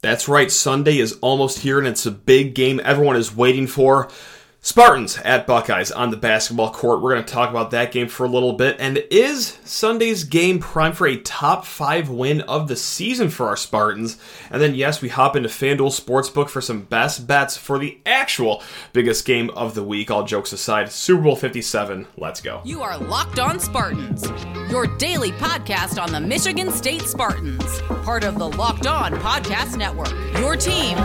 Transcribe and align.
That's 0.00 0.28
right, 0.28 0.50
Sunday 0.50 0.98
is 0.98 1.18
almost 1.20 1.58
here 1.60 1.78
and 1.78 1.86
it's 1.86 2.06
a 2.06 2.12
big 2.12 2.54
game 2.54 2.80
everyone 2.84 3.16
is 3.16 3.34
waiting 3.34 3.66
for. 3.66 4.08
Spartans 4.60 5.18
at 5.18 5.46
Buckeyes 5.46 5.92
on 5.92 6.10
the 6.10 6.16
basketball 6.16 6.72
court. 6.72 7.00
We're 7.00 7.14
going 7.14 7.24
to 7.24 7.32
talk 7.32 7.48
about 7.48 7.70
that 7.70 7.92
game 7.92 8.08
for 8.08 8.26
a 8.26 8.28
little 8.28 8.54
bit. 8.54 8.76
And 8.80 8.98
is 9.08 9.56
Sunday's 9.64 10.24
game 10.24 10.58
prime 10.58 10.92
for 10.92 11.06
a 11.06 11.16
top 11.16 11.64
five 11.64 12.10
win 12.10 12.40
of 12.42 12.66
the 12.66 12.74
season 12.74 13.30
for 13.30 13.46
our 13.46 13.56
Spartans? 13.56 14.18
And 14.50 14.60
then, 14.60 14.74
yes, 14.74 15.00
we 15.00 15.10
hop 15.10 15.36
into 15.36 15.48
FanDuel 15.48 15.98
Sportsbook 15.98 16.48
for 16.48 16.60
some 16.60 16.82
best 16.82 17.28
bets 17.28 17.56
for 17.56 17.78
the 17.78 17.98
actual 18.04 18.62
biggest 18.92 19.24
game 19.24 19.48
of 19.50 19.76
the 19.76 19.84
week. 19.84 20.10
All 20.10 20.24
jokes 20.24 20.52
aside, 20.52 20.90
Super 20.90 21.22
Bowl 21.22 21.36
57. 21.36 22.08
Let's 22.16 22.40
go. 22.40 22.60
You 22.64 22.82
are 22.82 22.98
Locked 22.98 23.38
On 23.38 23.60
Spartans, 23.60 24.26
your 24.70 24.88
daily 24.98 25.30
podcast 25.32 26.02
on 26.02 26.10
the 26.10 26.20
Michigan 26.20 26.72
State 26.72 27.02
Spartans, 27.02 27.80
part 28.02 28.24
of 28.24 28.38
the 28.38 28.48
Locked 28.48 28.88
On 28.88 29.12
Podcast 29.12 29.76
Network. 29.76 30.12
Your 30.40 30.56
team 30.56 30.98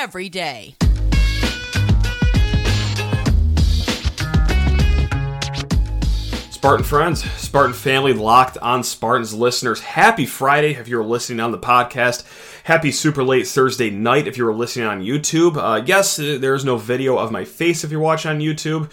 every 0.00 0.30
day. 0.30 0.74
Spartan 6.60 6.84
friends, 6.84 7.24
Spartan 7.40 7.72
family, 7.72 8.12
locked 8.12 8.58
on 8.58 8.84
Spartans 8.84 9.32
listeners. 9.32 9.80
Happy 9.80 10.26
Friday 10.26 10.74
if 10.74 10.88
you're 10.88 11.02
listening 11.02 11.40
on 11.40 11.52
the 11.52 11.58
podcast. 11.58 12.22
Happy 12.64 12.92
super 12.92 13.24
late 13.24 13.46
Thursday 13.46 13.88
night 13.88 14.28
if 14.28 14.36
you're 14.36 14.52
listening 14.52 14.86
on 14.86 15.00
YouTube. 15.00 15.56
Uh, 15.56 15.82
yes, 15.86 16.16
there's 16.16 16.62
no 16.62 16.76
video 16.76 17.16
of 17.16 17.32
my 17.32 17.46
face 17.46 17.82
if 17.82 17.90
you're 17.90 17.98
watching 17.98 18.32
on 18.32 18.40
YouTube. 18.40 18.90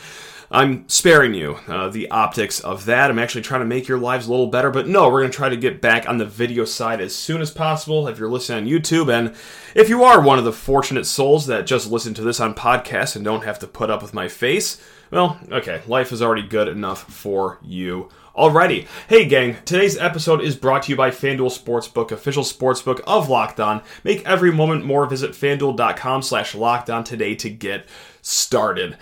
I'm 0.50 0.88
sparing 0.88 1.34
you 1.34 1.58
uh, 1.68 1.90
the 1.90 2.10
optics 2.10 2.62
of 2.62 2.86
that. 2.86 3.12
I'm 3.12 3.20
actually 3.20 3.42
trying 3.42 3.62
to 3.62 3.66
make 3.66 3.88
your 3.88 3.98
lives 3.98 4.28
a 4.28 4.32
little 4.32 4.48
better, 4.48 4.72
but 4.72 4.88
no, 4.88 5.10
we're 5.10 5.20
going 5.20 5.32
to 5.32 5.36
try 5.36 5.50
to 5.50 5.58
get 5.58 5.82
back 5.82 6.08
on 6.08 6.18
the 6.18 6.26
video 6.26 6.64
side 6.64 7.02
as 7.02 7.14
soon 7.14 7.42
as 7.42 7.52
possible 7.52 8.08
if 8.08 8.18
you're 8.18 8.30
listening 8.30 8.64
on 8.64 8.70
YouTube. 8.70 9.12
And 9.12 9.36
if 9.76 9.90
you 9.90 10.04
are 10.04 10.22
one 10.22 10.40
of 10.40 10.46
the 10.46 10.54
fortunate 10.54 11.06
souls 11.06 11.48
that 11.48 11.68
just 11.68 11.92
listen 11.92 12.14
to 12.14 12.22
this 12.22 12.40
on 12.40 12.56
podcast 12.56 13.18
and 13.18 13.26
don't 13.26 13.44
have 13.44 13.60
to 13.60 13.68
put 13.68 13.90
up 13.90 14.02
with 14.02 14.14
my 14.14 14.30
face, 14.30 14.82
well, 15.12 15.38
okay, 15.52 15.82
life 15.86 16.14
is 16.14 16.22
already 16.22 16.48
good 16.48 16.70
enough 16.70 17.04
for 17.04 17.60
you 17.62 18.10
already. 18.34 18.88
Hey, 19.10 19.26
gang, 19.26 19.58
today's 19.66 19.98
episode 19.98 20.42
is 20.42 20.56
brought 20.56 20.84
to 20.84 20.92
you 20.92 20.96
by 20.96 21.10
FanDuel 21.10 21.58
Sportsbook, 21.58 22.12
official 22.12 22.44
sportsbook 22.44 23.02
of 23.06 23.28
Locked 23.28 23.60
On. 23.60 23.82
Make 24.06 24.26
every 24.26 24.52
moment 24.54 24.86
more. 24.86 25.06
Visit 25.08 25.32
fanduel.com 25.32 26.22
slash 26.22 26.56
locked 26.56 26.90
on 26.90 27.04
today 27.04 27.36
to 27.36 27.50
get 27.50 27.86
started. 28.22 28.96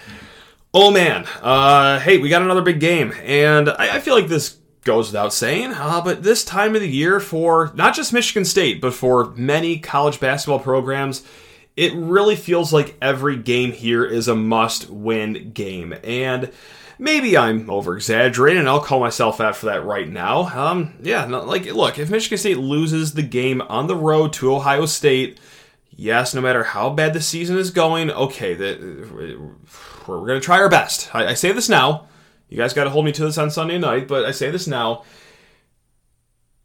Oh 0.77 0.91
man, 0.91 1.25
uh, 1.41 2.01
hey, 2.01 2.17
we 2.17 2.27
got 2.27 2.41
another 2.41 2.61
big 2.61 2.81
game, 2.81 3.13
and 3.23 3.69
I, 3.69 3.95
I 3.95 3.99
feel 4.01 4.13
like 4.13 4.27
this 4.27 4.57
goes 4.83 5.07
without 5.07 5.33
saying, 5.33 5.71
uh, 5.71 6.01
but 6.01 6.21
this 6.21 6.43
time 6.43 6.75
of 6.75 6.81
the 6.81 6.89
year 6.89 7.21
for 7.21 7.71
not 7.75 7.95
just 7.95 8.11
Michigan 8.11 8.43
State, 8.43 8.81
but 8.81 8.93
for 8.93 9.27
many 9.35 9.79
college 9.79 10.19
basketball 10.19 10.59
programs, 10.59 11.23
it 11.77 11.93
really 11.93 12.35
feels 12.35 12.73
like 12.73 12.97
every 13.01 13.37
game 13.37 13.71
here 13.71 14.03
is 14.03 14.27
a 14.27 14.35
must 14.35 14.89
win 14.89 15.51
game. 15.53 15.95
And 16.03 16.51
maybe 16.99 17.37
I'm 17.37 17.69
over 17.69 17.95
exaggerating, 17.95 18.59
and 18.59 18.67
I'll 18.67 18.81
call 18.81 18.99
myself 18.99 19.39
out 19.39 19.55
for 19.55 19.67
that 19.67 19.85
right 19.85 20.09
now. 20.09 20.41
Um, 20.53 20.95
yeah, 21.01 21.23
like, 21.23 21.67
look, 21.67 21.97
if 21.97 22.09
Michigan 22.09 22.37
State 22.37 22.57
loses 22.57 23.13
the 23.13 23.23
game 23.23 23.61
on 23.61 23.87
the 23.87 23.95
road 23.95 24.33
to 24.33 24.53
Ohio 24.53 24.87
State, 24.87 25.39
yes, 25.95 26.33
no 26.33 26.41
matter 26.41 26.63
how 26.63 26.89
bad 26.89 27.13
the 27.13 27.21
season 27.21 27.57
is 27.57 27.71
going, 27.71 28.11
okay, 28.11 28.53
the, 28.53 29.37
we're 30.07 30.27
going 30.27 30.39
to 30.39 30.45
try 30.45 30.57
our 30.57 30.69
best. 30.69 31.13
I, 31.13 31.27
I 31.27 31.33
say 31.33 31.51
this 31.51 31.69
now. 31.69 32.07
You 32.49 32.57
guys 32.57 32.73
got 32.73 32.83
to 32.83 32.89
hold 32.89 33.05
me 33.05 33.11
to 33.13 33.25
this 33.25 33.37
on 33.37 33.49
Sunday 33.49 33.77
night, 33.77 34.07
but 34.07 34.25
I 34.25 34.31
say 34.31 34.51
this 34.51 34.67
now 34.67 35.03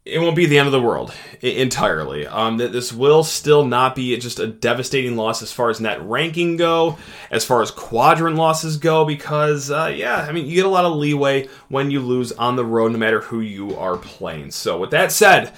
it 0.03 0.17
won't 0.17 0.35
be 0.35 0.47
the 0.47 0.57
end 0.57 0.67
of 0.67 0.71
the 0.71 0.81
world 0.81 1.13
entirely. 1.41 2.25
Um, 2.25 2.57
that 2.57 2.71
this 2.71 2.91
will 2.91 3.23
still 3.23 3.65
not 3.65 3.95
be 3.95 4.17
just 4.17 4.39
a 4.39 4.47
devastating 4.47 5.15
loss 5.15 5.43
as 5.43 5.51
far 5.51 5.69
as 5.69 5.79
net 5.79 6.01
ranking 6.01 6.57
go, 6.57 6.97
as 7.29 7.45
far 7.45 7.61
as 7.61 7.69
quadrant 7.69 8.35
losses 8.35 8.77
go, 8.77 9.05
because 9.05 9.69
uh, 9.69 9.93
yeah, 9.95 10.25
I 10.27 10.31
mean 10.31 10.47
you 10.47 10.55
get 10.55 10.65
a 10.65 10.69
lot 10.69 10.85
of 10.85 10.95
leeway 10.95 11.47
when 11.69 11.91
you 11.91 11.99
lose 11.99 12.31
on 12.31 12.55
the 12.55 12.65
road, 12.65 12.91
no 12.91 12.97
matter 12.97 13.21
who 13.21 13.41
you 13.41 13.77
are 13.77 13.97
playing. 13.97 14.51
So 14.51 14.79
with 14.79 14.89
that 14.91 15.11
said, 15.11 15.53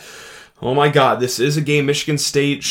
oh 0.61 0.75
my 0.75 0.89
God, 0.89 1.21
this 1.21 1.39
is 1.39 1.55
a 1.55 1.61
game 1.61 1.85
Michigan 1.85 2.17
State 2.17 2.63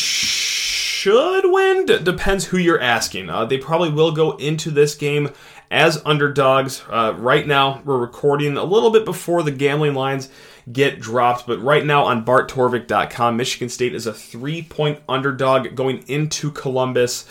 should 1.03 1.51
win. 1.51 1.85
D- 1.85 1.99
depends 1.99 2.45
who 2.45 2.57
you're 2.57 2.81
asking. 2.81 3.29
Uh, 3.29 3.45
they 3.45 3.59
probably 3.59 3.91
will 3.91 4.13
go 4.13 4.37
into 4.37 4.71
this 4.71 4.95
game 4.95 5.31
as 5.69 6.01
underdogs. 6.05 6.85
Uh, 6.89 7.13
right 7.17 7.45
now, 7.45 7.83
we're 7.85 7.99
recording 7.99 8.57
a 8.57 8.63
little 8.63 8.93
bit 8.93 9.05
before 9.05 9.43
the 9.43 9.51
gambling 9.51 9.95
lines 9.95 10.29
get 10.71 11.01
dropped. 11.01 11.45
But 11.45 11.61
right 11.61 11.85
now 11.85 12.05
on 12.05 12.25
BartTorvik.com, 12.25 13.37
Michigan 13.37 13.69
State 13.69 13.97
is 13.97 14.07
a 14.07 14.15
three 14.15 14.63
point 14.63 15.01
underdog 15.09 15.75
going 15.75 16.05
into 16.07 16.53
Columbus. 16.53 17.27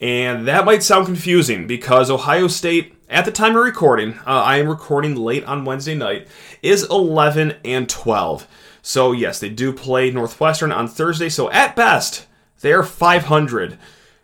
And 0.00 0.48
that 0.48 0.64
might 0.64 0.82
sound 0.82 1.04
confusing 1.04 1.66
because 1.66 2.10
Ohio 2.10 2.48
State, 2.48 2.94
at 3.10 3.26
the 3.26 3.30
time 3.30 3.54
of 3.54 3.62
recording, 3.62 4.14
uh, 4.20 4.42
I 4.42 4.56
am 4.56 4.68
recording 4.68 5.16
late 5.16 5.44
on 5.44 5.66
Wednesday 5.66 5.94
night, 5.94 6.28
is 6.62 6.84
11 6.84 7.56
and 7.62 7.90
12. 7.90 8.48
So, 8.80 9.12
yes, 9.12 9.38
they 9.38 9.50
do 9.50 9.70
play 9.70 10.10
Northwestern 10.10 10.72
on 10.72 10.88
Thursday. 10.88 11.28
So, 11.28 11.50
at 11.50 11.76
best, 11.76 12.26
they're 12.62 12.82
500. 12.82 13.78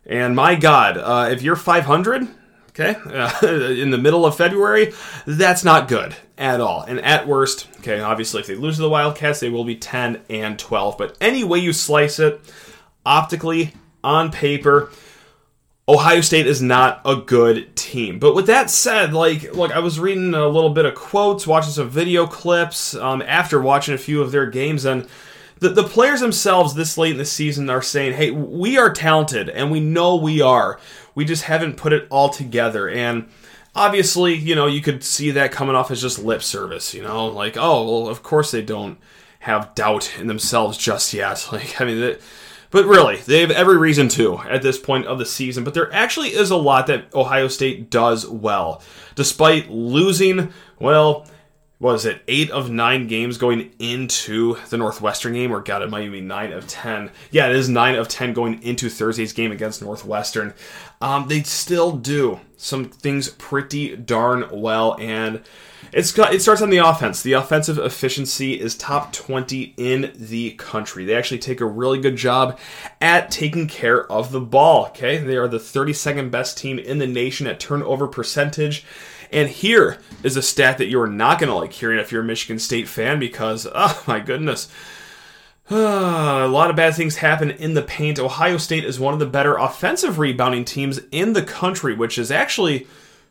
And 0.07 0.35
my 0.35 0.55
God, 0.55 0.97
uh, 0.97 1.29
if 1.31 1.43
you're 1.43 1.57
500, 1.57 2.27
okay, 2.71 2.97
uh, 3.07 3.47
in 3.47 3.91
the 3.91 3.99
middle 3.99 4.25
of 4.25 4.37
February, 4.37 4.95
that's 5.27 5.65
not 5.65 5.89
good 5.89 6.17
at 6.39 6.61
all. 6.61 6.83
And 6.83 7.01
at 7.01 7.29
worst, 7.29 7.69
okay, 7.81 8.01
obviously 8.01 8.41
if 8.41 8.47
they 8.47 8.55
lose 8.55 8.77
to 8.77 8.83
the 8.83 8.89
Wildcats, 8.89 9.41
they 9.41 9.51
will 9.51 9.65
be 9.65 9.77
10 9.77 10.23
and 10.31 10.59
12. 10.59 10.97
But 10.97 11.17
any 11.21 11.45
way 11.45 11.59
you 11.59 11.73
slice 11.73 12.19
it, 12.19 12.41
optically, 13.05 13.75
on 14.03 14.31
paper, 14.31 14.91
Ohio 15.89 16.21
State 16.21 16.47
is 16.47 16.61
not 16.61 17.01
a 17.05 17.17
good 17.17 17.75
team. 17.75 18.19
But 18.19 18.35
with 18.35 18.47
that 18.47 18.71
said, 18.71 19.15
like, 19.15 19.55
look, 19.55 19.73
I 19.73 19.79
was 19.79 19.99
reading 19.99 20.35
a 20.35 20.47
little 20.47 20.71
bit 20.71 20.85
of 20.85 20.95
quotes, 20.95 21.47
watching 21.47 21.73
some 21.73 21.89
video 21.89 22.27
clips 22.27 22.95
um, 22.95 23.23
after 23.23 23.61
watching 23.61 23.95
a 23.95 23.99
few 23.99 24.21
of 24.21 24.31
their 24.31 24.47
games, 24.47 24.85
and 24.85 25.09
the, 25.61 25.71
the 25.71 25.85
players 25.85 26.21
themselves 26.21 26.75
this 26.75 26.97
late 26.99 27.13
in 27.13 27.19
the 27.19 27.25
season 27.25 27.71
are 27.71 27.83
saying, 27.83 28.15
hey, 28.15 28.31
we 28.31 28.79
are 28.79 28.93
talented, 28.93 29.49
and 29.49 29.71
we 29.71 29.81
know 29.81 30.17
we 30.17 30.41
are. 30.41 30.79
We 31.15 31.25
just 31.25 31.45
haven't 31.45 31.77
put 31.77 31.93
it 31.93 32.07
all 32.11 32.29
together. 32.29 32.89
And 32.89 33.29
obviously, 33.75 34.35
you 34.35 34.55
know, 34.55 34.67
you 34.67 34.81
could 34.81 35.03
see 35.03 35.33
that 35.33 35.53
coming 35.53 35.75
off 35.75 35.91
as 35.91 36.01
just 36.01 36.19
lip 36.19 36.43
service, 36.43 36.95
you 36.95 37.03
know, 37.03 37.27
like, 37.27 37.57
oh, 37.57 37.85
well, 37.85 38.09
of 38.09 38.23
course 38.23 38.51
they 38.51 38.63
don't 38.63 38.99
have 39.41 39.75
doubt 39.75 40.19
in 40.19 40.27
themselves 40.27 40.79
just 40.79 41.13
yet. 41.13 41.49
Like, 41.53 41.81
I 41.81 41.85
mean, 41.85 42.01
that, 42.01 42.21
but 42.71 42.85
really, 42.85 43.17
they 43.17 43.41
have 43.41 43.51
every 43.51 43.79
reason 43.79 44.09
to 44.11 44.39
at 44.41 44.63
this 44.63 44.79
point 44.79 45.07
of 45.07 45.19
the 45.19 45.25
season. 45.25 45.65
But 45.65 45.75
there 45.75 45.93
actually 45.93 46.29
is 46.29 46.51
a 46.51 46.57
lot 46.57 46.87
that 46.89 47.15
Ohio 47.15 47.49
State 47.49 47.91
does 47.91 48.27
well, 48.27 48.83
despite 49.15 49.71
losing, 49.71 50.53
well, 50.79 51.27
was 51.81 52.05
it 52.05 52.23
eight 52.27 52.51
of 52.51 52.71
nine 52.71 53.07
games 53.07 53.39
going 53.39 53.71
into 53.79 54.57
the 54.69 54.77
Northwestern 54.77 55.35
game, 55.35 55.53
or 55.53 55.61
God, 55.61 55.83
it 55.83 55.91
might 55.91 56.11
be 56.11 56.21
nine 56.21 56.53
of 56.53 56.67
ten. 56.67 57.11
Yeah, 57.31 57.49
it 57.49 57.57
is 57.57 57.69
nine 57.69 57.95
of 57.95 58.09
ten 58.09 58.33
going 58.33 58.63
into 58.63 58.89
Thursday's 58.89 59.33
game 59.33 59.53
against 59.53 59.81
Northwestern. 59.81 60.55
Um, 61.01 61.29
they 61.29 61.43
still 61.43 61.93
do 61.93 62.41
some 62.57 62.87
things 62.87 63.29
pretty 63.29 63.97
darn 63.97 64.49
well, 64.51 64.97
and 64.99 65.43
it's 65.93 66.11
got 66.11 66.35
it 66.35 66.43
starts 66.43 66.63
on 66.63 66.71
the 66.71 66.79
offense. 66.79 67.23
The 67.23 67.35
offensive 67.35 67.79
efficiency 67.79 68.59
is 68.59 68.77
top 68.77 69.13
20 69.13 69.75
in 69.77 70.13
the 70.17 70.53
country. 70.53 71.05
They 71.05 71.15
actually 71.15 71.39
take 71.39 71.61
a 71.61 71.67
really 71.67 72.01
good 72.01 72.17
job 72.17 72.59
at 73.01 73.31
taking 73.31 73.69
care 73.69 74.11
of 74.11 74.33
the 74.33 74.41
ball. 74.41 74.87
Okay, 74.87 75.19
they 75.19 75.37
are 75.37 75.49
the 75.49 75.59
32nd 75.59 76.33
best 76.33 76.59
team 76.59 76.81
in 76.81 76.99
the 76.99 77.07
nation 77.07 77.47
at 77.47 77.61
turnover 77.61 78.09
percentage. 78.09 78.85
And 79.33 79.49
here 79.49 79.99
is 80.23 80.37
a 80.37 80.43
stat 80.43 80.79
that 80.79 80.87
you 80.87 81.01
are 81.01 81.09
not 81.09 81.39
going 81.39 81.49
to 81.49 81.57
like 81.57 81.73
hearing 81.73 81.99
if 81.99 82.13
you're 82.13 82.23
a 82.23 82.25
Michigan 82.25 82.59
State 82.59 82.89
fan 82.89 83.19
because, 83.19 83.67
oh 83.75 84.03
my 84.07 84.21
goodness, 84.21 84.69
a 85.71 86.49
lot 86.49 86.71
of 86.71 86.77
bad 86.77 86.95
things 86.95 87.17
happen 87.17 87.51
in 87.51 87.75
the 87.75 87.83
paint. 87.83 88.19
Ohio 88.19 88.57
State 88.57 88.85
is 88.85 88.99
one 88.99 89.13
of 89.13 89.21
the 89.21 89.27
better 89.27 89.57
offensive 89.57 90.19
rebounding 90.19 90.65
teams 90.65 91.01
in 91.11 91.35
the 91.35 91.43
country, 91.43 91.95
which 91.95 92.19
is 92.19 92.31
actually 92.31 92.87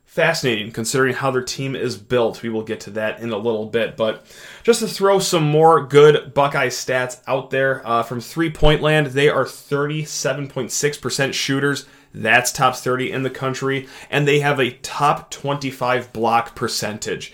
fascinating 0.05 0.71
considering 0.71 1.13
how 1.13 1.29
their 1.29 1.43
team 1.43 1.75
is 1.75 1.95
built. 1.97 2.41
We 2.41 2.49
will 2.49 2.63
get 2.63 2.79
to 2.81 2.91
that 2.91 3.19
in 3.19 3.31
a 3.31 3.37
little 3.37 3.67
bit. 3.67 3.95
But 3.95 4.25
just 4.63 4.79
to 4.79 4.87
throw 4.87 5.19
some 5.19 5.43
more 5.43 5.85
good 5.85 6.33
Buckeye 6.33 6.69
stats 6.69 7.21
out 7.27 7.51
there 7.51 7.85
uh, 7.85 8.03
from 8.03 8.19
three 8.19 8.49
point 8.49 8.81
land, 8.81 9.07
they 9.07 9.29
are 9.29 9.45
37.6% 9.45 11.33
shooters. 11.33 11.85
That's 12.13 12.51
top 12.51 12.75
30 12.75 13.11
in 13.11 13.23
the 13.23 13.29
country. 13.29 13.87
And 14.09 14.27
they 14.27 14.39
have 14.39 14.59
a 14.59 14.71
top 14.71 15.31
25 15.31 16.13
block 16.13 16.55
percentage. 16.55 17.31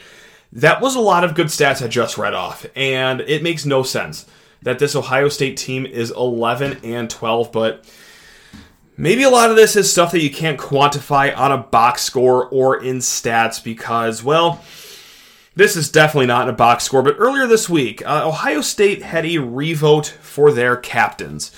That 0.52 0.81
was 0.81 0.96
a 0.96 1.00
lot 1.00 1.24
of 1.24 1.36
good 1.36 1.48
stats 1.48 1.84
I 1.84 1.88
just 1.88 2.18
read 2.18 2.34
off. 2.34 2.66
And 2.75 3.22
it 3.22 3.44
makes 3.44 3.66
no 3.66 3.84
sense 3.84 4.25
that 4.62 4.80
this 4.80 4.96
Ohio 4.96 5.30
State 5.30 5.58
team 5.58 5.86
is 5.86 6.12
11 6.12 6.80
and 6.84 7.10
12, 7.10 7.52
but 7.52 7.86
maybe 8.98 9.24
a 9.24 9.30
lot 9.30 9.50
of 9.50 9.56
this 9.56 9.75
is 9.75 9.92
stuff 9.92 10.12
that 10.12 10.22
you 10.22 10.31
can't 10.31 10.60
quantify 10.60 11.36
on 11.38 11.52
a 11.52 11.58
box 11.58 12.02
score 12.02 12.48
or 12.48 12.81
in 12.81 12.98
stats 12.98 13.64
because, 13.64 14.24
well, 14.24 14.64
this 15.56 15.75
is 15.75 15.92
definitely 15.92 16.28
not 16.28 16.48
in 16.48 16.54
a 16.54 16.58
box 16.58 16.84
score, 16.84 17.04
but 17.04 17.16
earlier 17.20 17.46
this 17.46 17.70
week, 17.70 18.06
uh, 18.06 18.28
Ohio 18.28 18.62
State 18.62 19.04
had 19.04 19.25
a 19.25 19.38
revote 19.38 20.08
for 20.22 20.52
their 20.52 20.75
captains. 20.75 21.52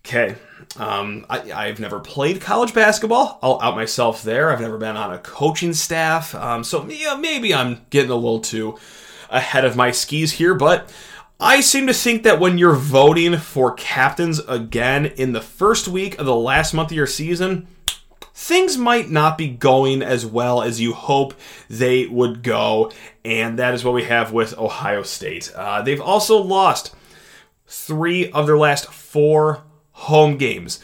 Okay. 0.00 0.36
Um, 0.76 1.26
I, 1.28 1.66
have 1.66 1.80
never 1.80 1.98
played 1.98 2.40
college 2.40 2.72
basketball. 2.72 3.38
I'll 3.42 3.60
out 3.60 3.74
myself 3.74 4.22
there. 4.22 4.50
I've 4.50 4.60
never 4.60 4.78
been 4.78 4.96
on 4.96 5.12
a 5.12 5.18
coaching 5.18 5.72
staff. 5.72 6.34
Um, 6.34 6.62
so 6.62 6.86
yeah, 6.88 7.16
maybe 7.16 7.52
I'm 7.52 7.84
getting 7.90 8.12
a 8.12 8.14
little 8.14 8.40
too 8.40 8.78
ahead 9.30 9.64
of 9.64 9.76
my 9.76 9.90
skis 9.90 10.32
here, 10.32 10.54
but 10.54 10.92
I 11.40 11.60
seem 11.60 11.86
to 11.86 11.94
think 11.94 12.22
that 12.22 12.38
when 12.38 12.58
you're 12.58 12.74
voting 12.74 13.36
for 13.38 13.74
captains 13.74 14.40
again 14.40 15.06
in 15.06 15.32
the 15.32 15.40
first 15.40 15.88
week 15.88 16.18
of 16.18 16.26
the 16.26 16.34
last 16.34 16.72
month 16.72 16.90
of 16.90 16.96
your 16.96 17.06
season, 17.06 17.66
things 18.34 18.76
might 18.76 19.10
not 19.10 19.38
be 19.38 19.48
going 19.48 20.02
as 20.02 20.24
well 20.24 20.62
as 20.62 20.80
you 20.80 20.92
hope 20.92 21.34
they 21.68 22.06
would 22.06 22.42
go. 22.42 22.92
And 23.24 23.58
that 23.58 23.74
is 23.74 23.84
what 23.84 23.94
we 23.94 24.04
have 24.04 24.32
with 24.32 24.56
Ohio 24.58 25.02
State. 25.02 25.52
Uh, 25.54 25.82
they've 25.82 26.00
also 26.00 26.38
lost 26.38 26.94
three 27.66 28.30
of 28.30 28.46
their 28.46 28.58
last 28.58 28.92
four 28.92 29.62
home 30.00 30.38
games. 30.38 30.80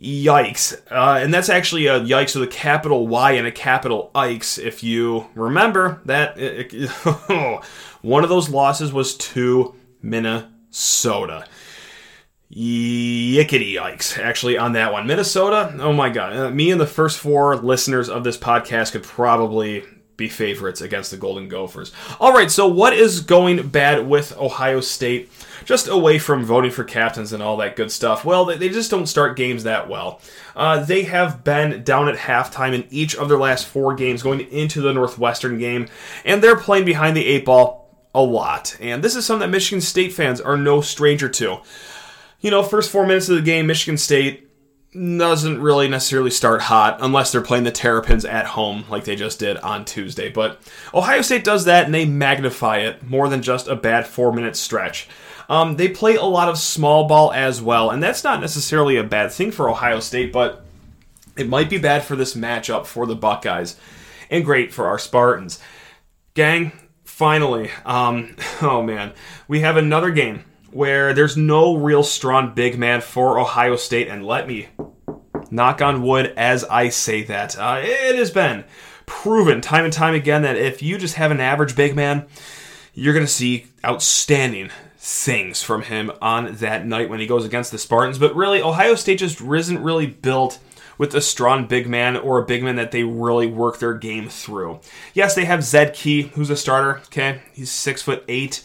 Yikes. 0.00 0.80
Uh, 0.90 1.18
and 1.20 1.32
that's 1.34 1.48
actually 1.48 1.86
a 1.86 2.00
yikes 2.00 2.34
with 2.34 2.48
a 2.48 2.52
capital 2.52 3.08
Y 3.08 3.32
and 3.32 3.46
a 3.46 3.52
capital 3.52 4.10
Ikes. 4.14 4.58
If 4.58 4.84
you 4.84 5.26
remember 5.34 6.00
that, 6.04 6.38
one 8.02 8.22
of 8.22 8.28
those 8.28 8.48
losses 8.48 8.92
was 8.92 9.16
to 9.16 9.74
Minnesota. 10.02 11.46
Yickety 12.52 13.74
yikes, 13.74 14.16
actually, 14.18 14.56
on 14.56 14.74
that 14.74 14.92
one. 14.92 15.06
Minnesota, 15.06 15.74
oh 15.80 15.92
my 15.92 16.08
god. 16.10 16.36
Uh, 16.36 16.50
me 16.50 16.70
and 16.70 16.80
the 16.80 16.86
first 16.86 17.18
four 17.18 17.56
listeners 17.56 18.08
of 18.08 18.22
this 18.22 18.38
podcast 18.38 18.92
could 18.92 19.02
probably 19.02 19.82
be 20.16 20.28
favorites 20.28 20.80
against 20.80 21.10
the 21.10 21.16
Golden 21.16 21.48
Gophers. 21.48 21.92
All 22.18 22.32
right, 22.32 22.50
so 22.50 22.66
what 22.66 22.92
is 22.92 23.20
going 23.20 23.68
bad 23.68 24.08
with 24.08 24.36
Ohio 24.36 24.80
State? 24.80 25.30
Just 25.64 25.88
away 25.88 26.18
from 26.18 26.44
voting 26.44 26.70
for 26.70 26.84
captains 26.84 27.32
and 27.32 27.42
all 27.42 27.56
that 27.58 27.76
good 27.76 27.90
stuff. 27.90 28.24
Well, 28.24 28.44
they 28.44 28.68
just 28.68 28.90
don't 28.90 29.06
start 29.06 29.36
games 29.36 29.64
that 29.64 29.88
well. 29.88 30.20
Uh, 30.54 30.84
they 30.84 31.02
have 31.04 31.44
been 31.44 31.82
down 31.82 32.08
at 32.08 32.16
halftime 32.16 32.74
in 32.74 32.86
each 32.90 33.14
of 33.16 33.28
their 33.28 33.38
last 33.38 33.66
four 33.66 33.94
games 33.94 34.22
going 34.22 34.40
into 34.40 34.80
the 34.80 34.92
Northwestern 34.92 35.58
game, 35.58 35.88
and 36.24 36.42
they're 36.42 36.56
playing 36.56 36.84
behind 36.84 37.16
the 37.16 37.26
eight 37.26 37.44
ball 37.44 37.90
a 38.14 38.22
lot. 38.22 38.76
And 38.80 39.02
this 39.02 39.16
is 39.16 39.26
something 39.26 39.48
that 39.48 39.54
Michigan 39.54 39.80
State 39.80 40.12
fans 40.12 40.40
are 40.40 40.56
no 40.56 40.80
stranger 40.80 41.28
to 41.30 41.60
you 42.40 42.50
know, 42.50 42.62
first 42.62 42.90
four 42.90 43.06
minutes 43.06 43.28
of 43.28 43.36
the 43.36 43.42
game, 43.42 43.66
Michigan 43.66 43.96
State 43.96 44.45
doesn't 44.96 45.60
really 45.60 45.88
necessarily 45.88 46.30
start 46.30 46.62
hot 46.62 46.98
unless 47.00 47.30
they're 47.30 47.42
playing 47.42 47.64
the 47.64 47.70
Terrapins 47.70 48.24
at 48.24 48.46
home 48.46 48.84
like 48.88 49.04
they 49.04 49.16
just 49.16 49.38
did 49.38 49.56
on 49.58 49.84
Tuesday. 49.84 50.28
But 50.30 50.60
Ohio 50.94 51.22
State 51.22 51.44
does 51.44 51.64
that 51.66 51.84
and 51.84 51.94
they 51.94 52.04
magnify 52.04 52.78
it 52.78 53.02
more 53.02 53.28
than 53.28 53.42
just 53.42 53.68
a 53.68 53.76
bad 53.76 54.06
four 54.06 54.32
minute 54.32 54.56
stretch. 54.56 55.08
Um, 55.48 55.76
they 55.76 55.88
play 55.88 56.16
a 56.16 56.24
lot 56.24 56.48
of 56.48 56.58
small 56.58 57.06
ball 57.06 57.32
as 57.32 57.62
well, 57.62 57.90
and 57.90 58.02
that's 58.02 58.24
not 58.24 58.40
necessarily 58.40 58.96
a 58.96 59.04
bad 59.04 59.30
thing 59.30 59.52
for 59.52 59.70
Ohio 59.70 60.00
State, 60.00 60.32
but 60.32 60.64
it 61.36 61.48
might 61.48 61.70
be 61.70 61.78
bad 61.78 62.02
for 62.02 62.16
this 62.16 62.34
matchup 62.34 62.86
for 62.86 63.06
the 63.06 63.14
Buckeyes 63.14 63.76
and 64.30 64.44
great 64.44 64.72
for 64.72 64.86
our 64.88 64.98
Spartans. 64.98 65.60
Gang, 66.34 66.72
finally, 67.04 67.70
um, 67.84 68.34
oh 68.62 68.82
man, 68.82 69.12
we 69.46 69.60
have 69.60 69.76
another 69.76 70.10
game 70.10 70.44
where 70.76 71.14
there's 71.14 71.38
no 71.38 71.74
real 71.74 72.02
strong 72.02 72.52
big 72.54 72.78
man 72.78 73.00
for 73.00 73.38
Ohio 73.38 73.76
State, 73.76 74.08
and 74.08 74.26
let 74.26 74.46
me 74.46 74.68
knock 75.50 75.80
on 75.80 76.02
wood 76.02 76.34
as 76.36 76.64
I 76.64 76.90
say 76.90 77.22
that. 77.24 77.58
Uh, 77.58 77.80
it 77.82 78.14
has 78.16 78.30
been 78.30 78.64
proven 79.06 79.62
time 79.62 79.84
and 79.84 79.92
time 79.92 80.14
again 80.14 80.42
that 80.42 80.56
if 80.56 80.82
you 80.82 80.98
just 80.98 81.14
have 81.14 81.30
an 81.30 81.40
average 81.40 81.74
big 81.74 81.96
man, 81.96 82.26
you're 82.92 83.14
going 83.14 83.24
to 83.24 83.32
see 83.32 83.66
outstanding 83.84 84.70
things 84.98 85.62
from 85.62 85.80
him 85.82 86.10
on 86.20 86.56
that 86.56 86.84
night 86.84 87.08
when 87.08 87.20
he 87.20 87.26
goes 87.26 87.46
against 87.46 87.72
the 87.72 87.78
Spartans. 87.78 88.18
But 88.18 88.36
really, 88.36 88.60
Ohio 88.60 88.96
State 88.96 89.20
just 89.20 89.40
isn't 89.40 89.82
really 89.82 90.06
built 90.06 90.58
with 90.98 91.14
a 91.14 91.22
strong 91.22 91.66
big 91.66 91.88
man 91.88 92.18
or 92.18 92.38
a 92.38 92.44
big 92.44 92.62
man 92.62 92.76
that 92.76 92.90
they 92.90 93.02
really 93.02 93.46
work 93.46 93.78
their 93.78 93.94
game 93.94 94.28
through. 94.28 94.80
Yes, 95.14 95.34
they 95.34 95.46
have 95.46 95.64
Zed 95.64 95.94
Key, 95.94 96.22
who's 96.22 96.50
a 96.50 96.56
starter. 96.56 96.98
Okay, 97.06 97.40
he's 97.54 97.70
six 97.70 98.02
foot 98.02 98.24
eight 98.28 98.62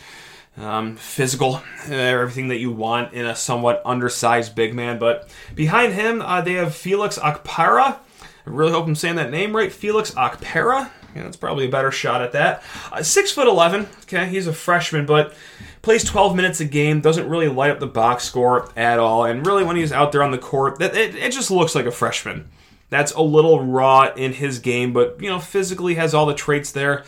um, 0.58 0.96
physical, 0.96 1.56
uh, 1.90 1.94
everything 1.94 2.50
that 2.50 2.60
you 2.60 2.72
want 2.72 3.14
in 3.14 3.26
a 3.26 3.36
somewhat 3.36 3.82
undersized 3.86 4.56
big 4.56 4.74
man. 4.74 5.00
But 5.00 5.30
behind 5.56 5.94
him, 5.94 6.22
uh, 6.22 6.42
they 6.42 6.54
have 6.54 6.76
Felix 6.76 7.18
Akpara. 7.18 7.98
I 8.46 8.50
really 8.50 8.72
hope 8.72 8.86
I'm 8.86 8.96
saying 8.96 9.16
that 9.16 9.32
name 9.32 9.56
right. 9.56 9.72
Felix 9.72 10.12
Akpara. 10.12 10.90
Yeah, 11.16 11.24
that's 11.24 11.38
probably 11.38 11.66
a 11.66 11.70
better 11.70 11.92
shot 11.92 12.22
at 12.22 12.32
that. 12.34 12.64
Uh, 12.92 13.04
six 13.04 13.32
foot 13.32 13.48
eleven. 13.48 13.88
Okay, 14.04 14.28
he's 14.28 14.48
a 14.48 14.54
freshman, 14.54 15.06
but 15.06 15.34
plays 15.82 16.04
12 16.04 16.36
minutes 16.36 16.60
a 16.60 16.66
game. 16.66 17.02
Doesn't 17.02 17.28
really 17.28 17.48
light 17.48 17.72
up 17.72 17.80
the 17.80 17.88
box 17.88 18.24
score 18.24 18.72
at 18.78 19.00
all. 19.00 19.26
And 19.26 19.46
really, 19.46 19.64
when 19.64 19.76
he's 19.76 19.92
out 19.92 20.12
there 20.12 20.24
on 20.24 20.32
the 20.32 20.38
court, 20.38 20.80
that 20.80 20.96
it, 20.96 21.16
it 21.16 21.32
just 21.32 21.52
looks 21.52 21.76
like 21.76 21.86
a 21.86 21.92
freshman. 21.92 22.50
That's 22.90 23.14
a 23.14 23.22
little 23.22 23.64
raw 23.64 24.12
in 24.16 24.34
his 24.34 24.60
game, 24.60 24.92
but 24.92 25.22
you 25.22 25.30
know, 25.30 25.40
physically 25.40 25.96
has 25.96 26.14
all 26.14 26.26
the 26.26 26.34
traits 26.34 26.72
there. 26.72 27.06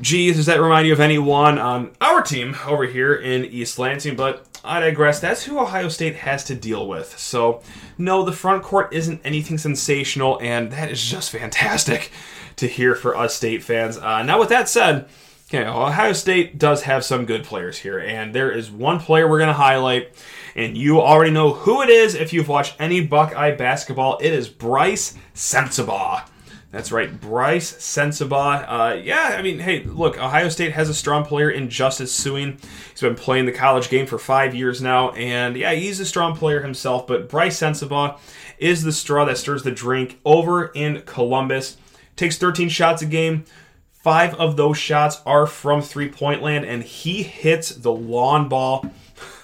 Geez, 0.00 0.36
does 0.36 0.46
that 0.46 0.60
remind 0.60 0.86
you 0.86 0.92
of 0.92 1.00
anyone 1.00 1.58
on 1.58 1.92
our 2.02 2.20
team 2.20 2.54
over 2.66 2.84
here 2.84 3.14
in 3.14 3.46
East 3.46 3.78
Lansing? 3.78 4.14
But 4.14 4.46
I 4.62 4.80
digress. 4.80 5.20
That's 5.20 5.44
who 5.44 5.58
Ohio 5.58 5.88
State 5.88 6.16
has 6.16 6.44
to 6.44 6.54
deal 6.54 6.86
with. 6.86 7.18
So, 7.18 7.62
no, 7.96 8.22
the 8.22 8.32
front 8.32 8.62
court 8.62 8.92
isn't 8.92 9.22
anything 9.24 9.56
sensational, 9.56 10.38
and 10.42 10.70
that 10.72 10.90
is 10.90 11.02
just 11.02 11.30
fantastic 11.38 12.10
to 12.56 12.66
hear 12.66 12.94
for 12.94 13.16
us 13.16 13.34
State 13.34 13.62
fans. 13.62 13.96
Uh, 13.96 14.22
now, 14.22 14.38
with 14.38 14.50
that 14.50 14.68
said, 14.68 15.08
okay, 15.48 15.64
Ohio 15.64 16.12
State 16.12 16.58
does 16.58 16.82
have 16.82 17.04
some 17.04 17.24
good 17.24 17.44
players 17.44 17.78
here, 17.78 17.98
and 17.98 18.34
there 18.34 18.50
is 18.50 18.70
one 18.70 19.00
player 19.00 19.26
we're 19.26 19.38
going 19.38 19.48
to 19.48 19.54
highlight, 19.54 20.12
and 20.54 20.76
you 20.76 21.00
already 21.00 21.30
know 21.30 21.52
who 21.52 21.80
it 21.80 21.88
is 21.88 22.14
if 22.14 22.34
you've 22.34 22.48
watched 22.48 22.76
any 22.78 23.00
Buckeye 23.00 23.54
basketball. 23.54 24.18
It 24.20 24.32
is 24.32 24.48
Brice 24.48 25.16
Sensabaugh. 25.34 26.28
That's 26.76 26.92
right, 26.92 27.20
Brice 27.22 27.72
Sensabaugh. 27.72 28.66
Uh, 28.68 29.00
yeah, 29.02 29.36
I 29.38 29.40
mean, 29.40 29.60
hey, 29.60 29.82
look, 29.84 30.18
Ohio 30.18 30.50
State 30.50 30.72
has 30.72 30.90
a 30.90 30.94
strong 30.94 31.24
player 31.24 31.48
in 31.48 31.70
Justice 31.70 32.14
Sueing. 32.14 32.62
He's 32.90 33.00
been 33.00 33.14
playing 33.14 33.46
the 33.46 33.52
college 33.52 33.88
game 33.88 34.04
for 34.04 34.18
five 34.18 34.54
years 34.54 34.82
now, 34.82 35.12
and 35.12 35.56
yeah, 35.56 35.72
he's 35.72 36.00
a 36.00 36.04
strong 36.04 36.36
player 36.36 36.60
himself. 36.60 37.06
But 37.06 37.30
Brice 37.30 37.58
Sensabaugh 37.58 38.18
is 38.58 38.82
the 38.82 38.92
straw 38.92 39.24
that 39.24 39.38
stirs 39.38 39.62
the 39.62 39.70
drink 39.70 40.20
over 40.26 40.66
in 40.66 41.00
Columbus. 41.06 41.78
Takes 42.14 42.36
13 42.36 42.68
shots 42.68 43.00
a 43.00 43.06
game. 43.06 43.46
Five 43.92 44.34
of 44.34 44.58
those 44.58 44.76
shots 44.76 45.22
are 45.24 45.46
from 45.46 45.80
three 45.80 46.10
point 46.10 46.42
land, 46.42 46.66
and 46.66 46.82
he 46.82 47.22
hits 47.22 47.70
the 47.70 47.92
lawn 47.92 48.50
ball. 48.50 48.84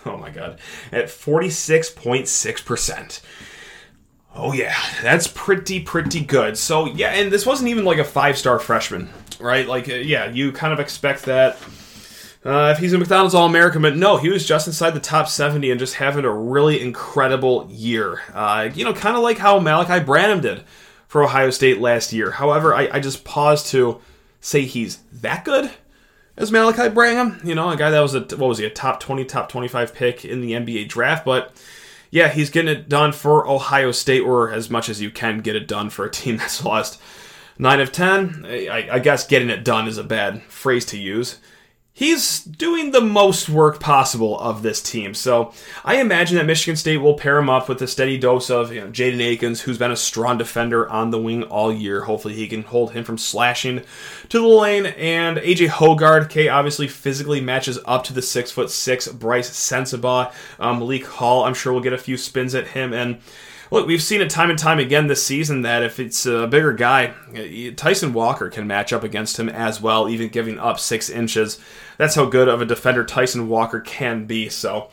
Oh 0.04 0.18
my 0.18 0.30
god, 0.30 0.58
at 0.90 1.04
46.6%. 1.04 3.20
Oh 4.34 4.52
yeah, 4.52 4.74
that's 5.02 5.26
pretty 5.26 5.80
pretty 5.80 6.20
good. 6.20 6.56
So 6.56 6.86
yeah, 6.86 7.08
and 7.08 7.30
this 7.30 7.44
wasn't 7.44 7.68
even 7.68 7.84
like 7.84 7.98
a 7.98 8.04
five 8.04 8.38
star 8.38 8.58
freshman, 8.58 9.10
right? 9.38 9.66
Like 9.66 9.88
uh, 9.88 9.94
yeah, 9.94 10.30
you 10.30 10.52
kind 10.52 10.72
of 10.72 10.80
expect 10.80 11.24
that 11.24 11.58
uh, 12.44 12.72
if 12.74 12.78
he's 12.78 12.92
a 12.92 12.98
McDonald's 12.98 13.34
All 13.34 13.46
American, 13.46 13.82
but 13.82 13.96
no, 13.96 14.16
he 14.16 14.28
was 14.28 14.46
just 14.46 14.66
inside 14.66 14.90
the 14.90 15.00
top 15.00 15.28
seventy 15.28 15.70
and 15.70 15.78
just 15.78 15.94
having 15.94 16.24
a 16.24 16.32
really 16.32 16.80
incredible 16.80 17.68
year. 17.70 18.20
Uh, 18.32 18.68
you 18.74 18.84
know, 18.84 18.92
kind 18.92 19.16
of 19.16 19.22
like 19.22 19.38
how 19.38 19.60
Malaki 19.60 20.04
Branham 20.04 20.40
did 20.40 20.64
for 21.06 21.22
Ohio 21.22 21.50
State 21.50 21.80
last 21.80 22.12
year. 22.12 22.32
However, 22.32 22.74
I, 22.74 22.88
I 22.90 23.00
just 23.00 23.24
pause 23.24 23.70
to 23.70 24.00
say 24.40 24.62
he's 24.62 24.98
that 25.12 25.44
good 25.44 25.70
as 26.36 26.50
Malaki 26.50 26.92
Branham. 26.92 27.40
You 27.44 27.54
know, 27.54 27.68
a 27.68 27.76
guy 27.76 27.90
that 27.90 28.00
was 28.00 28.14
a 28.14 28.20
what 28.20 28.48
was 28.48 28.58
he 28.58 28.64
a 28.64 28.70
top 28.70 28.98
twenty, 28.98 29.24
top 29.24 29.48
twenty 29.48 29.68
five 29.68 29.94
pick 29.94 30.24
in 30.24 30.40
the 30.40 30.52
NBA 30.52 30.88
draft, 30.88 31.24
but 31.24 31.54
yeah, 32.12 32.28
he's 32.28 32.50
getting 32.50 32.70
it 32.70 32.90
done 32.90 33.12
for 33.12 33.48
Ohio 33.48 33.90
State, 33.90 34.20
or 34.20 34.52
as 34.52 34.68
much 34.68 34.90
as 34.90 35.00
you 35.00 35.10
can 35.10 35.38
get 35.38 35.56
it 35.56 35.66
done 35.66 35.88
for 35.88 36.04
a 36.04 36.10
team 36.10 36.36
that's 36.38 36.62
lost 36.62 37.00
nine 37.58 37.80
of 37.80 37.90
ten. 37.90 38.44
I, 38.46 38.88
I 38.92 38.98
guess 39.00 39.26
getting 39.26 39.50
it 39.50 39.64
done 39.64 39.88
is 39.88 39.98
a 39.98 40.04
bad 40.04 40.42
phrase 40.42 40.84
to 40.86 40.98
use 40.98 41.38
he's 42.02 42.42
doing 42.42 42.90
the 42.90 43.00
most 43.00 43.48
work 43.48 43.78
possible 43.78 44.36
of 44.40 44.62
this 44.62 44.82
team. 44.82 45.14
So 45.14 45.52
I 45.84 46.00
imagine 46.00 46.36
that 46.36 46.46
Michigan 46.46 46.74
State 46.74 46.96
will 46.96 47.14
pair 47.14 47.38
him 47.38 47.48
up 47.48 47.68
with 47.68 47.80
a 47.80 47.86
steady 47.86 48.18
dose 48.18 48.50
of 48.50 48.72
you 48.72 48.80
know, 48.80 48.88
Jaden 48.88 49.20
Akins, 49.20 49.60
who's 49.60 49.78
been 49.78 49.92
a 49.92 49.96
strong 49.96 50.36
defender 50.36 50.88
on 50.88 51.12
the 51.12 51.20
wing 51.20 51.44
all 51.44 51.72
year. 51.72 52.00
Hopefully 52.00 52.34
he 52.34 52.48
can 52.48 52.64
hold 52.64 52.90
him 52.90 53.04
from 53.04 53.18
slashing 53.18 53.84
to 54.30 54.40
the 54.40 54.48
lane. 54.48 54.86
And 54.86 55.38
AJ 55.38 55.68
Hoggard, 55.68 56.28
K 56.28 56.48
obviously 56.48 56.88
physically 56.88 57.40
matches 57.40 57.78
up 57.84 58.02
to 58.04 58.12
the 58.12 58.20
six 58.20 58.50
foot 58.50 58.70
six 58.70 59.06
Brice 59.06 59.50
Sensabaugh. 59.50 60.32
Um, 60.58 60.80
Malik 60.80 61.06
Hall, 61.06 61.44
I'm 61.44 61.54
sure 61.54 61.72
will 61.72 61.80
get 61.80 61.92
a 61.92 61.98
few 61.98 62.16
spins 62.16 62.56
at 62.56 62.66
him 62.66 62.92
and 62.92 63.20
look, 63.72 63.86
we've 63.86 64.02
seen 64.02 64.20
it 64.20 64.28
time 64.28 64.50
and 64.50 64.58
time 64.58 64.78
again 64.78 65.06
this 65.06 65.26
season 65.26 65.62
that 65.62 65.82
if 65.82 65.98
it's 65.98 66.26
a 66.26 66.46
bigger 66.46 66.74
guy, 66.74 67.14
Tyson 67.76 68.12
Walker 68.12 68.50
can 68.50 68.66
match 68.66 68.92
up 68.92 69.02
against 69.02 69.38
him 69.38 69.48
as 69.48 69.80
well, 69.80 70.10
even 70.10 70.28
giving 70.28 70.58
up 70.58 70.78
six 70.78 71.08
inches. 71.08 71.58
That's 71.96 72.14
how 72.14 72.26
good 72.26 72.48
of 72.48 72.60
a 72.60 72.66
defender 72.66 73.02
Tyson 73.02 73.48
Walker 73.48 73.80
can 73.80 74.26
be. 74.26 74.50
So 74.50 74.90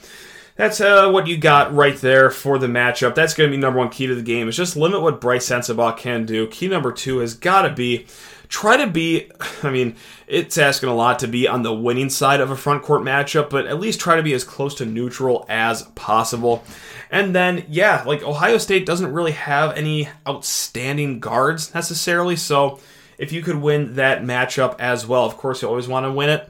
that's 0.56 0.80
uh, 0.80 1.10
what 1.12 1.28
you 1.28 1.38
got 1.38 1.76
right 1.76 1.98
there 1.98 2.32
for 2.32 2.58
the 2.58 2.68
matchup. 2.68 3.16
That's 3.16 3.34
going 3.34 3.50
to 3.50 3.56
be 3.56 3.60
number 3.60 3.80
one 3.80 3.90
key 3.90 4.08
to 4.08 4.16
the 4.16 4.22
game 4.22 4.48
is 4.48 4.56
just 4.56 4.78
limit 4.78 5.02
what 5.02 5.20
Brice 5.20 5.50
Sensabaugh 5.50 5.98
can 5.98 6.26
do. 6.26 6.48
Key 6.48 6.70
number 6.70 6.94
two 6.94 7.20
has 7.20 7.34
got 7.34 7.64
to 7.64 7.74
be 7.74 8.08
try 8.50 8.76
to 8.76 8.88
be, 8.88 9.32
I 9.64 9.70
mean, 9.70 9.96
it's 10.28 10.58
asking 10.58 10.90
a 10.90 10.96
lot 10.96 11.20
to 11.20 11.28
be 11.28 11.48
on 11.48 11.64
the 11.64 11.74
winning 11.74 12.10
side 12.10 12.42
of 12.42 12.52
a 12.52 12.58
front 12.58 12.84
court 12.84 13.04
matchup, 13.04 13.50
but 13.50 13.68
at 13.68 13.80
least 13.80 14.00
try 14.00 14.18
to 14.18 14.24
be 14.24 14.34
as 14.34 14.44
close 14.44 14.76
to 14.76 14.86
neutral 14.86 15.46
as 15.48 15.84
possible. 15.96 16.64
And 17.10 17.34
then, 17.34 17.66
yeah, 17.70 18.04
like 18.06 18.24
Ohio 18.24 18.58
State 18.58 18.86
doesn't 18.86 19.14
really 19.14 19.32
have 19.32 19.78
any 19.78 20.10
outstanding 20.28 21.20
guards 21.20 21.74
necessarily, 21.74 22.36
so 22.36 22.80
if 23.18 23.32
you 23.32 23.42
could 23.42 23.58
win 23.58 23.96
that 23.96 24.24
matchup 24.24 24.76
as 24.80 25.08
well, 25.08 25.26
of 25.26 25.38
course, 25.38 25.62
you 25.62 25.68
always 25.68 25.88
want 25.88 26.06
to 26.06 26.12
win 26.12 26.30
it. 26.30 26.50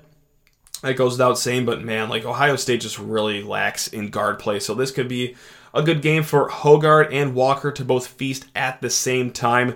That 0.82 0.94
goes 0.94 1.13
without 1.13 1.38
saying, 1.38 1.65
but 1.65 1.82
man, 1.82 2.08
like 2.08 2.24
Ohio 2.24 2.56
State 2.56 2.82
just 2.82 3.00
really 3.00 3.44
lacks 3.44 3.88
in 3.88 4.10
guard 4.10 4.39
play, 4.39 4.60
so 4.60 4.74
this 4.74 4.91
could 4.91 5.10
be 5.10 5.36
a 5.74 5.84
good 5.84 6.01
game 6.01 6.24
for 6.24 6.50
Hoggard 6.50 7.10
and 7.12 7.36
Walker 7.36 7.72
to 7.72 7.86
both 7.86 8.08
feast 8.08 8.46
at 8.56 8.82
the 8.82 8.89
same 8.89 9.32
time. 9.32 9.75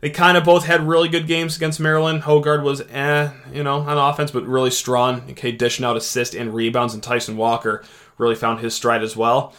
They 0.00 0.10
kind 0.10 0.36
of 0.36 0.44
both 0.44 0.64
had 0.64 0.86
really 0.86 1.08
good 1.08 1.26
games 1.26 1.56
against 1.56 1.80
Maryland. 1.80 2.22
Hoggard 2.22 2.62
was 2.62 2.82
eh, 2.82 3.30
you 3.52 3.64
know, 3.64 3.80
on 3.80 3.98
offense, 3.98 4.30
but 4.30 4.46
really 4.46 4.70
strong. 4.70 5.22
Okay, 5.30 5.50
dishing 5.50 5.84
out 5.84 5.96
assists 5.96 6.36
and 6.36 6.54
rebounds, 6.54 6.94
and 6.94 7.02
Tyson 7.02 7.36
Walker 7.36 7.82
really 8.16 8.36
found 8.36 8.60
his 8.60 8.74
stride 8.74 9.02
as 9.02 9.16
well. 9.16 9.54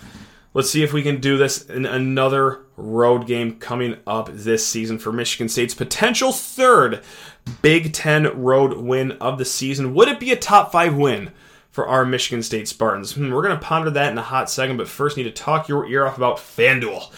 Let's 0.53 0.69
see 0.69 0.81
if 0.81 0.93
we 0.93 1.03
can 1.03 1.21
do 1.21 1.37
this 1.37 1.65
in 1.69 1.85
another 1.85 2.61
road 2.75 3.27
game 3.27 3.59
coming 3.59 3.97
up 4.07 4.29
this 4.31 4.65
season 4.65 4.97
for 4.97 5.11
Michigan 5.11 5.49
State's 5.49 5.75
potential 5.75 6.31
third 6.31 7.03
Big 7.61 7.93
Ten 7.93 8.41
road 8.41 8.77
win 8.77 9.11
of 9.13 9.37
the 9.37 9.45
season. 9.45 9.93
Would 9.93 10.07
it 10.07 10.19
be 10.19 10.31
a 10.31 10.35
top 10.35 10.71
five 10.71 10.95
win 10.95 11.31
for 11.69 11.87
our 11.87 12.05
Michigan 12.05 12.41
State 12.41 12.67
Spartans? 12.67 13.13
Hmm, 13.13 13.31
we're 13.31 13.43
going 13.43 13.57
to 13.57 13.63
ponder 13.63 13.91
that 13.91 14.11
in 14.11 14.17
a 14.17 14.23
hot 14.23 14.49
second, 14.49 14.77
but 14.77 14.87
first 14.87 15.17
need 15.17 15.23
to 15.23 15.31
talk 15.31 15.67
your 15.67 15.87
ear 15.87 16.07
off 16.07 16.17
about 16.17 16.37
FanDuel. 16.37 17.11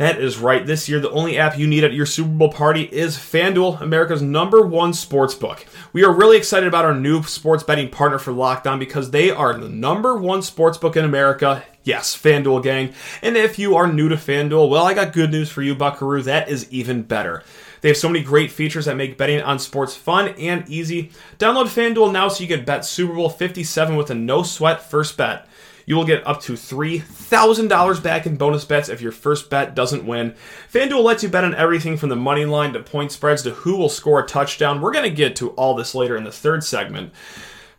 That 0.00 0.18
is 0.18 0.38
right. 0.38 0.64
This 0.64 0.88
year, 0.88 0.98
the 0.98 1.10
only 1.10 1.36
app 1.36 1.58
you 1.58 1.66
need 1.66 1.84
at 1.84 1.92
your 1.92 2.06
Super 2.06 2.30
Bowl 2.30 2.50
party 2.50 2.84
is 2.84 3.18
FanDuel, 3.18 3.82
America's 3.82 4.22
number 4.22 4.62
one 4.62 4.94
sports 4.94 5.34
book. 5.34 5.66
We 5.92 6.04
are 6.04 6.10
really 6.10 6.38
excited 6.38 6.66
about 6.66 6.86
our 6.86 6.94
new 6.94 7.22
sports 7.24 7.64
betting 7.64 7.90
partner 7.90 8.18
for 8.18 8.32
Locked 8.32 8.66
On 8.66 8.78
because 8.78 9.10
they 9.10 9.30
are 9.30 9.52
the 9.52 9.68
number 9.68 10.16
one 10.16 10.40
sports 10.40 10.78
book 10.78 10.96
in 10.96 11.04
America. 11.04 11.62
Yes, 11.84 12.16
FanDuel 12.16 12.62
gang. 12.62 12.94
And 13.20 13.36
if 13.36 13.58
you 13.58 13.76
are 13.76 13.92
new 13.92 14.08
to 14.08 14.16
FanDuel, 14.16 14.70
well, 14.70 14.86
I 14.86 14.94
got 14.94 15.12
good 15.12 15.30
news 15.30 15.50
for 15.50 15.60
you, 15.60 15.74
Buckaroo. 15.74 16.22
That 16.22 16.48
is 16.48 16.66
even 16.72 17.02
better. 17.02 17.42
They 17.82 17.88
have 17.88 17.98
so 17.98 18.08
many 18.08 18.24
great 18.24 18.50
features 18.50 18.86
that 18.86 18.96
make 18.96 19.18
betting 19.18 19.42
on 19.42 19.58
sports 19.58 19.94
fun 19.94 20.28
and 20.38 20.66
easy. 20.66 21.12
Download 21.38 21.66
FanDuel 21.66 22.10
now 22.10 22.28
so 22.28 22.42
you 22.42 22.48
can 22.48 22.64
bet 22.64 22.86
Super 22.86 23.14
Bowl 23.14 23.28
57 23.28 23.96
with 23.96 24.08
a 24.08 24.14
no 24.14 24.44
sweat 24.44 24.82
first 24.82 25.18
bet. 25.18 25.46
You 25.90 25.96
will 25.96 26.04
get 26.04 26.24
up 26.24 26.40
to 26.42 26.52
$3,000 26.52 28.00
back 28.00 28.24
in 28.24 28.36
bonus 28.36 28.64
bets 28.64 28.88
if 28.88 29.00
your 29.00 29.10
first 29.10 29.50
bet 29.50 29.74
doesn't 29.74 30.06
win. 30.06 30.36
FanDuel 30.72 31.02
lets 31.02 31.24
you 31.24 31.28
bet 31.28 31.42
on 31.42 31.52
everything 31.56 31.96
from 31.96 32.10
the 32.10 32.14
money 32.14 32.44
line 32.44 32.72
to 32.74 32.80
point 32.80 33.10
spreads 33.10 33.42
to 33.42 33.50
who 33.50 33.76
will 33.76 33.88
score 33.88 34.20
a 34.20 34.24
touchdown. 34.24 34.80
We're 34.80 34.92
going 34.92 35.10
to 35.10 35.10
get 35.10 35.34
to 35.34 35.50
all 35.50 35.74
this 35.74 35.92
later 35.92 36.16
in 36.16 36.22
the 36.22 36.30
third 36.30 36.62
segment. 36.62 37.12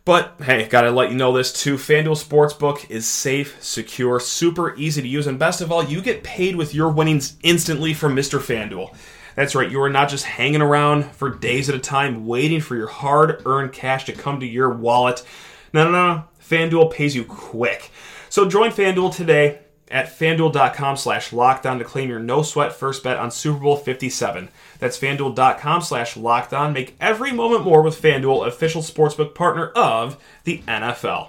But 0.04 0.34
hey, 0.42 0.68
gotta 0.68 0.90
let 0.90 1.08
you 1.08 1.16
know 1.16 1.32
this 1.32 1.54
too. 1.54 1.76
FanDuel 1.76 2.22
Sportsbook 2.22 2.90
is 2.90 3.06
safe, 3.06 3.56
secure, 3.64 4.20
super 4.20 4.76
easy 4.76 5.00
to 5.00 5.08
use, 5.08 5.26
and 5.26 5.38
best 5.38 5.62
of 5.62 5.72
all, 5.72 5.82
you 5.82 6.02
get 6.02 6.22
paid 6.22 6.54
with 6.54 6.74
your 6.74 6.90
winnings 6.90 7.38
instantly 7.42 7.94
from 7.94 8.14
Mr. 8.14 8.38
FanDuel. 8.38 8.94
That's 9.36 9.54
right, 9.54 9.70
you 9.70 9.80
are 9.80 9.88
not 9.88 10.10
just 10.10 10.26
hanging 10.26 10.60
around 10.60 11.04
for 11.12 11.30
days 11.30 11.70
at 11.70 11.74
a 11.74 11.78
time 11.78 12.26
waiting 12.26 12.60
for 12.60 12.76
your 12.76 12.88
hard 12.88 13.40
earned 13.46 13.72
cash 13.72 14.04
to 14.04 14.12
come 14.12 14.40
to 14.40 14.46
your 14.46 14.68
wallet. 14.68 15.24
No, 15.72 15.84
no, 15.84 15.90
no. 15.90 16.24
FanDuel 16.42 16.92
pays 16.92 17.14
you 17.14 17.24
quick. 17.24 17.90
So 18.28 18.48
join 18.48 18.70
FanDuel 18.70 19.14
today 19.14 19.60
at 19.92 20.06
fanduel.com 20.06 20.96
slash 20.96 21.32
locked 21.32 21.66
on 21.66 21.78
to 21.78 21.84
claim 21.84 22.08
your 22.08 22.18
no 22.18 22.42
sweat 22.42 22.72
first 22.72 23.04
bet 23.04 23.18
on 23.18 23.30
Super 23.30 23.60
Bowl 23.60 23.76
57. 23.76 24.48
That's 24.78 24.98
fanduel.com 24.98 25.82
slash 25.82 26.16
locked 26.16 26.54
on. 26.54 26.72
Make 26.72 26.96
every 26.98 27.30
moment 27.30 27.64
more 27.64 27.82
with 27.82 28.00
FanDuel, 28.00 28.46
official 28.46 28.80
sportsbook 28.80 29.34
partner 29.34 29.68
of 29.68 30.16
the 30.44 30.62
NFL. 30.66 31.28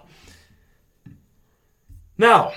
Now, 2.17 2.53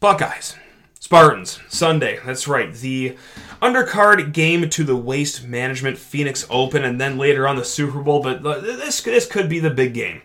Buckeyes, 0.00 0.56
Spartans, 0.98 1.60
Sunday. 1.68 2.18
That's 2.24 2.48
right. 2.48 2.74
The 2.74 3.16
undercard 3.62 4.32
game 4.32 4.68
to 4.70 4.82
the 4.82 4.96
Waste 4.96 5.44
Management 5.46 5.98
Phoenix 5.98 6.46
Open, 6.50 6.82
and 6.82 7.00
then 7.00 7.18
later 7.18 7.46
on 7.46 7.56
the 7.56 7.64
Super 7.64 8.00
Bowl. 8.00 8.22
But 8.22 8.42
this 8.42 9.02
this 9.02 9.26
could 9.26 9.48
be 9.48 9.60
the 9.60 9.70
big 9.70 9.94
game. 9.94 10.22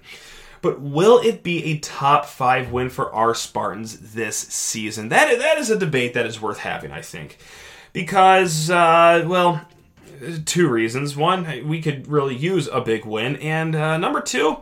But 0.62 0.82
will 0.82 1.20
it 1.20 1.44
be 1.44 1.64
a 1.66 1.80
top 1.80 2.26
five 2.26 2.72
win 2.72 2.90
for 2.90 3.14
our 3.14 3.36
Spartans 3.36 4.14
this 4.14 4.38
season? 4.38 5.10
That 5.10 5.38
that 5.40 5.58
is 5.58 5.70
a 5.70 5.78
debate 5.78 6.14
that 6.14 6.26
is 6.26 6.42
worth 6.42 6.60
having, 6.60 6.92
I 6.92 7.02
think, 7.02 7.38
because 7.94 8.70
uh, 8.70 9.24
well, 9.28 9.66
two 10.46 10.70
reasons. 10.70 11.16
One, 11.16 11.68
we 11.68 11.82
could 11.82 12.08
really 12.08 12.36
use 12.36 12.68
a 12.68 12.82
big 12.82 13.06
win, 13.06 13.36
and 13.38 13.76
uh, 13.76 13.98
number 13.98 14.22
two. 14.22 14.58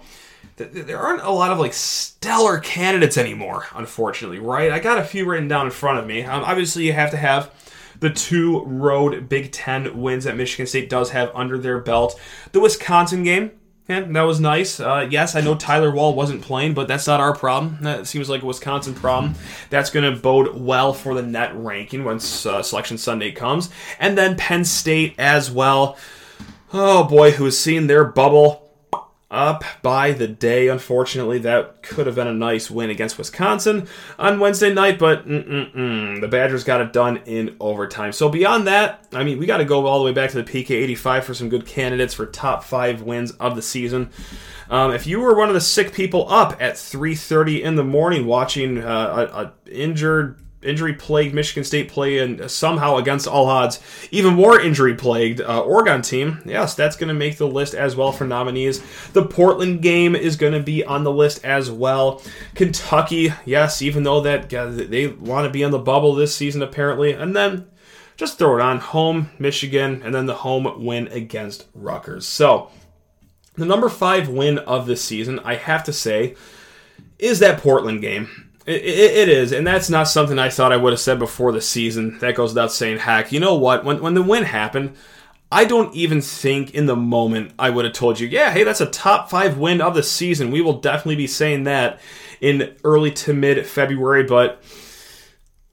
There 0.55 0.99
aren't 0.99 1.23
a 1.23 1.31
lot 1.31 1.51
of 1.51 1.57
like 1.57 1.73
stellar 1.73 2.59
candidates 2.59 3.17
anymore, 3.17 3.65
unfortunately, 3.73 4.37
right? 4.37 4.71
I 4.71 4.79
got 4.79 4.99
a 4.99 5.03
few 5.03 5.25
written 5.25 5.47
down 5.47 5.65
in 5.65 5.71
front 5.71 5.97
of 5.97 6.05
me. 6.05 6.23
Um, 6.23 6.43
obviously, 6.43 6.85
you 6.85 6.93
have 6.93 7.09
to 7.09 7.17
have 7.17 7.51
the 7.99 8.09
two 8.09 8.63
road 8.65 9.29
Big 9.29 9.51
Ten 9.51 9.99
wins 9.99 10.25
that 10.25 10.35
Michigan 10.35 10.67
State 10.67 10.89
does 10.89 11.11
have 11.11 11.31
under 11.33 11.57
their 11.57 11.79
belt. 11.79 12.19
The 12.51 12.59
Wisconsin 12.59 13.23
game, 13.23 13.51
yeah, 13.87 13.99
that 13.99 14.21
was 14.21 14.39
nice. 14.39 14.79
Uh, 14.79 15.07
yes, 15.09 15.35
I 15.35 15.41
know 15.41 15.55
Tyler 15.55 15.91
Wahl 15.91 16.15
wasn't 16.15 16.41
playing, 16.41 16.73
but 16.73 16.87
that's 16.87 17.05
not 17.05 17.19
our 17.19 17.35
problem. 17.35 17.79
That 17.81 18.07
seems 18.07 18.29
like 18.29 18.41
a 18.41 18.45
Wisconsin 18.45 18.93
problem. 18.93 19.35
That's 19.69 19.89
going 19.89 20.09
to 20.09 20.19
bode 20.19 20.55
well 20.55 20.93
for 20.93 21.13
the 21.13 21.21
net 21.21 21.51
ranking 21.53 22.05
once 22.05 22.45
uh, 22.45 22.63
Selection 22.63 22.97
Sunday 22.97 23.31
comes. 23.31 23.69
And 23.99 24.17
then 24.17 24.37
Penn 24.37 24.63
State 24.63 25.15
as 25.17 25.51
well. 25.51 25.97
Oh 26.71 27.03
boy, 27.03 27.31
who 27.31 27.45
has 27.45 27.59
seen 27.59 27.87
their 27.87 28.05
bubble 28.05 28.62
up 29.33 29.63
by 29.81 30.11
the 30.11 30.27
day. 30.27 30.67
Unfortunately, 30.69 31.39
that 31.39 31.81
could 31.81 32.05
have 32.05 32.15
been 32.15 32.27
a 32.27 32.33
nice 32.33 32.69
win 32.69 32.89
against 32.89 33.17
Wisconsin 33.17 33.87
on 34.19 34.39
Wednesday 34.39 34.73
night, 34.73 34.99
but 34.99 35.25
the 35.25 36.27
Badgers 36.29 36.63
got 36.63 36.79
it 36.79 36.93
done 36.93 37.17
in 37.25 37.57
overtime. 37.59 38.11
So 38.13 38.29
beyond 38.29 38.67
that, 38.67 39.05
I 39.11 39.23
mean, 39.23 39.39
we 39.39 39.45
got 39.45 39.57
to 39.57 39.65
go 39.65 39.85
all 39.87 39.99
the 39.99 40.05
way 40.05 40.13
back 40.13 40.29
to 40.31 40.41
the 40.41 40.49
PK 40.49 40.71
85 40.71 41.25
for 41.25 41.33
some 41.33 41.49
good 41.49 41.65
candidates 41.65 42.13
for 42.13 42.27
top 42.27 42.63
five 42.63 43.01
wins 43.01 43.31
of 43.31 43.55
the 43.55 43.61
season. 43.61 44.11
Um, 44.69 44.93
if 44.93 45.05
you 45.07 45.19
were 45.19 45.35
one 45.35 45.49
of 45.49 45.53
the 45.53 45.61
sick 45.61 45.93
people 45.93 46.31
up 46.31 46.53
at 46.61 46.75
3:30 46.75 47.61
in 47.61 47.75
the 47.75 47.83
morning 47.83 48.25
watching 48.25 48.79
uh, 48.79 49.29
a, 49.33 49.41
a 49.41 49.53
injured 49.71 50.39
injury 50.63 50.93
plagued 50.93 51.33
Michigan 51.33 51.63
State 51.63 51.89
play 51.89 52.19
and 52.19 52.49
somehow 52.49 52.97
against 52.97 53.27
all 53.27 53.47
odds, 53.47 53.79
even 54.11 54.33
more 54.33 54.59
injury 54.59 54.95
plagued 54.95 55.41
uh, 55.41 55.61
Oregon 55.61 56.01
team. 56.01 56.41
Yes, 56.45 56.75
that's 56.75 56.95
going 56.95 57.09
to 57.09 57.13
make 57.13 57.37
the 57.37 57.47
list 57.47 57.73
as 57.73 57.95
well 57.95 58.11
for 58.11 58.25
nominees. 58.25 58.81
The 59.13 59.25
Portland 59.25 59.81
game 59.81 60.15
is 60.15 60.35
going 60.35 60.53
to 60.53 60.59
be 60.59 60.83
on 60.83 61.03
the 61.03 61.11
list 61.11 61.43
as 61.45 61.69
well. 61.71 62.21
Kentucky, 62.55 63.33
yes, 63.45 63.81
even 63.81 64.03
though 64.03 64.21
that 64.21 64.53
uh, 64.53 64.67
they 64.67 65.07
want 65.07 65.45
to 65.45 65.51
be 65.51 65.63
on 65.63 65.71
the 65.71 65.79
bubble 65.79 66.13
this 66.15 66.35
season 66.35 66.61
apparently, 66.61 67.11
and 67.13 67.35
then 67.35 67.67
just 68.15 68.37
throw 68.37 68.55
it 68.55 68.61
on 68.61 68.79
home 68.79 69.29
Michigan 69.39 70.01
and 70.03 70.13
then 70.13 70.25
the 70.25 70.35
home 70.35 70.83
win 70.85 71.07
against 71.07 71.67
Rutgers. 71.73 72.27
So 72.27 72.69
the 73.55 73.65
number 73.65 73.89
five 73.89 74.29
win 74.29 74.59
of 74.59 74.85
the 74.85 74.95
season, 74.95 75.39
I 75.39 75.55
have 75.55 75.83
to 75.85 75.93
say, 75.93 76.35
is 77.19 77.39
that 77.39 77.59
Portland 77.59 78.01
game. 78.01 78.49
It, 78.65 78.81
it, 78.81 79.17
it 79.17 79.29
is, 79.29 79.51
and 79.51 79.67
that's 79.67 79.89
not 79.89 80.07
something 80.07 80.39
I 80.39 80.49
thought 80.49 80.71
I 80.71 80.77
would 80.77 80.93
have 80.93 80.99
said 80.99 81.19
before 81.19 81.51
the 81.51 81.61
season. 81.61 82.19
That 82.19 82.35
goes 82.35 82.51
without 82.51 82.71
saying. 82.71 82.99
Heck, 82.99 83.31
you 83.31 83.39
know 83.39 83.55
what? 83.55 83.83
When 83.83 84.01
when 84.01 84.13
the 84.13 84.23
win 84.23 84.43
happened, 84.43 84.95
I 85.51 85.65
don't 85.65 85.93
even 85.93 86.19
think 86.21 86.73
in 86.73 86.87
the 86.87 86.95
moment 86.95 87.53
I 87.59 87.69
would 87.69 87.85
have 87.85 87.93
told 87.93 88.19
you, 88.19 88.27
yeah, 88.27 88.51
hey, 88.51 88.63
that's 88.63 88.81
a 88.81 88.87
top 88.87 89.29
five 89.29 89.57
win 89.57 89.81
of 89.81 89.93
the 89.93 90.01
season. 90.01 90.49
We 90.49 90.61
will 90.61 90.79
definitely 90.79 91.17
be 91.17 91.27
saying 91.27 91.65
that 91.65 91.99
in 92.41 92.75
early 92.83 93.11
to 93.11 93.33
mid 93.33 93.65
February. 93.67 94.23
But 94.23 94.63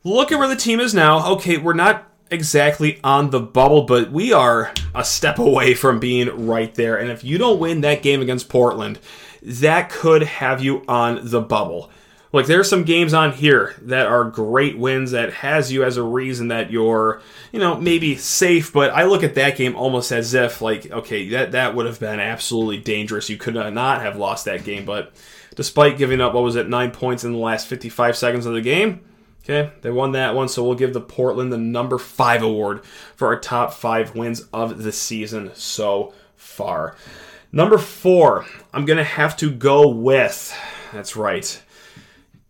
look 0.05 0.33
at 0.33 0.39
where 0.39 0.49
the 0.49 0.57
team 0.57 0.81
is 0.81 0.93
now. 0.93 1.33
Okay, 1.33 1.57
we're 1.57 1.73
not 1.73 2.07
exactly 2.31 3.01
on 3.03 3.31
the 3.31 3.41
bubble, 3.41 3.83
but 3.83 4.13
we 4.13 4.33
are 4.33 4.73
a 4.95 5.05
step 5.05 5.39
away 5.39 5.75
from 5.75 5.99
being 5.99 6.47
right 6.47 6.75
there. 6.75 6.97
And 6.97 7.11
if 7.11 7.25
you 7.25 7.39
don't 7.39 7.59
win 7.59 7.81
that 7.81 8.03
game 8.03 8.21
against 8.21 8.49
Portland, 8.49 8.99
that 9.43 9.91
could 9.91 10.23
have 10.23 10.63
you 10.63 10.85
on 10.89 11.21
the 11.23 11.41
bubble. 11.41 11.91
Like 12.33 12.47
there's 12.47 12.71
some 12.71 12.85
games 12.85 13.13
on 13.13 13.33
here 13.33 13.75
that 13.83 14.07
are 14.07 14.25
great 14.25 14.79
wins 14.79 15.11
that 15.11 15.33
has 15.33 15.73
you 15.73 15.83
as 15.83 15.97
a 15.97 16.03
reason 16.03 16.49
that 16.49 16.71
you're, 16.71 17.21
you 17.51 17.59
know, 17.59 17.77
maybe 17.77 18.15
safe, 18.15 18.73
but 18.73 18.91
I 18.91 19.05
look 19.05 19.25
at 19.25 19.35
that 19.35 19.57
game 19.57 19.75
almost 19.75 20.13
as 20.13 20.33
if 20.33 20.63
like, 20.63 20.89
okay, 20.91 21.29
that 21.31 21.53
that 21.53 21.75
would 21.75 21.87
have 21.87 21.99
been 21.99 22.21
absolutely 22.21 22.79
dangerous. 22.79 23.29
You 23.29 23.37
could 23.37 23.55
not 23.55 24.01
have 24.03 24.17
lost 24.17 24.45
that 24.45 24.63
game, 24.63 24.85
but 24.85 25.13
despite 25.57 25.99
giving 25.99 26.21
up 26.21 26.33
what 26.33 26.45
was 26.45 26.55
it, 26.55 26.69
9 26.69 26.93
points 26.93 27.25
in 27.25 27.33
the 27.33 27.39
last 27.39 27.67
55 27.67 28.17
seconds 28.17 28.47
of 28.47 28.55
the 28.55 28.61
game, 28.61 29.01
okay, 29.43 29.73
they 29.83 29.91
won 29.91 30.13
that 30.13 30.37
one, 30.37 30.49
so 30.49 30.63
we'll 30.63 30.77
give 30.77 30.95
the 30.95 31.01
Portland 31.01 31.53
the 31.53 31.59
number 31.59 31.99
5 31.99 32.43
award 32.43 32.85
for 33.17 33.27
our 33.27 33.41
top 33.41 33.73
5 33.73 34.15
wins 34.15 34.43
of 34.53 34.85
the 34.85 34.93
season 34.93 35.51
so 35.55 36.15
far. 36.37 36.95
Number 37.51 37.77
4, 37.77 38.47
I'm 38.73 38.87
to 38.87 39.03
have 39.03 39.37
to 39.39 39.51
go 39.51 39.89
with 39.89 40.57
That's 40.93 41.17
right. 41.17 41.63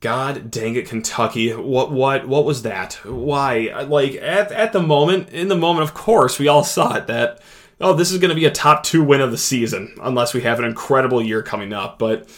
God 0.01 0.51
dang 0.51 0.77
it, 0.77 0.89
Kentucky! 0.89 1.51
What 1.53 1.93
what 1.93 2.27
what 2.27 2.47
was 2.47 2.63
that? 2.63 2.95
Why? 3.05 3.85
Like 3.87 4.15
at 4.15 4.51
at 4.51 4.73
the 4.73 4.83
moment, 4.83 5.29
in 5.31 5.49
the 5.49 5.57
moment, 5.57 5.85
of 5.85 5.95
course, 5.95 6.39
we 6.39 6.49
all 6.49 6.65
saw 6.65 6.97
it 6.97 7.07
that 7.07 7.41
oh, 7.81 7.93
this 7.93 8.11
is 8.11 8.19
going 8.19 8.31
to 8.31 8.35
be 8.35 8.45
a 8.45 8.51
top 8.51 8.83
two 8.83 9.03
win 9.03 9.21
of 9.21 9.31
the 9.31 9.39
season, 9.39 9.95
unless 10.03 10.35
we 10.35 10.43
have 10.43 10.59
an 10.59 10.65
incredible 10.65 11.23
year 11.23 11.43
coming 11.43 11.73
up. 11.73 11.99
But, 11.99 12.29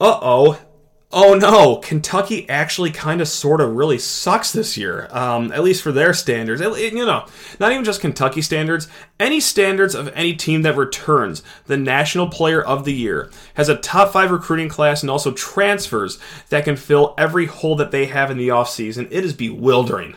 uh 0.00 0.18
oh. 0.22 0.58
Oh 1.14 1.34
no, 1.34 1.76
Kentucky 1.76 2.48
actually 2.48 2.90
kind 2.90 3.20
of 3.20 3.28
sort 3.28 3.60
of 3.60 3.74
really 3.74 3.98
sucks 3.98 4.50
this 4.50 4.78
year, 4.78 5.08
um, 5.10 5.52
at 5.52 5.62
least 5.62 5.82
for 5.82 5.92
their 5.92 6.14
standards. 6.14 6.62
It, 6.62 6.94
you 6.94 7.04
know, 7.04 7.26
not 7.60 7.70
even 7.70 7.84
just 7.84 8.00
Kentucky 8.00 8.40
standards, 8.40 8.88
any 9.20 9.38
standards 9.38 9.94
of 9.94 10.10
any 10.14 10.34
team 10.34 10.62
that 10.62 10.74
returns 10.74 11.42
the 11.66 11.76
National 11.76 12.28
Player 12.28 12.62
of 12.62 12.86
the 12.86 12.94
Year, 12.94 13.30
has 13.54 13.68
a 13.68 13.76
top 13.76 14.10
five 14.14 14.30
recruiting 14.30 14.70
class, 14.70 15.02
and 15.02 15.10
also 15.10 15.32
transfers 15.32 16.18
that 16.48 16.64
can 16.64 16.76
fill 16.76 17.14
every 17.18 17.44
hole 17.44 17.76
that 17.76 17.90
they 17.90 18.06
have 18.06 18.30
in 18.30 18.38
the 18.38 18.48
offseason. 18.48 19.06
It 19.10 19.22
is 19.22 19.34
bewildering 19.34 20.16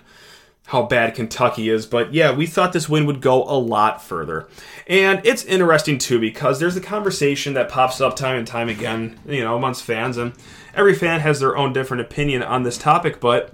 how 0.67 0.83
bad 0.83 1.13
Kentucky 1.13 1.69
is. 1.69 1.85
But 1.85 2.13
yeah, 2.13 2.31
we 2.33 2.47
thought 2.47 2.73
this 2.73 2.89
win 2.89 3.05
would 3.05 3.21
go 3.21 3.43
a 3.43 3.57
lot 3.57 4.03
further. 4.03 4.47
And 4.87 5.21
it's 5.23 5.43
interesting 5.43 5.97
too 5.97 6.19
because 6.19 6.59
there's 6.59 6.75
a 6.75 6.81
conversation 6.81 7.53
that 7.53 7.69
pops 7.69 8.01
up 8.01 8.15
time 8.15 8.37
and 8.37 8.47
time 8.47 8.69
again, 8.69 9.19
you 9.27 9.43
know, 9.43 9.55
amongst 9.55 9.83
fans, 9.83 10.17
and 10.17 10.33
every 10.75 10.93
fan 10.93 11.21
has 11.21 11.39
their 11.39 11.55
own 11.57 11.73
different 11.73 12.01
opinion 12.01 12.43
on 12.43 12.63
this 12.63 12.77
topic, 12.77 13.19
but 13.19 13.53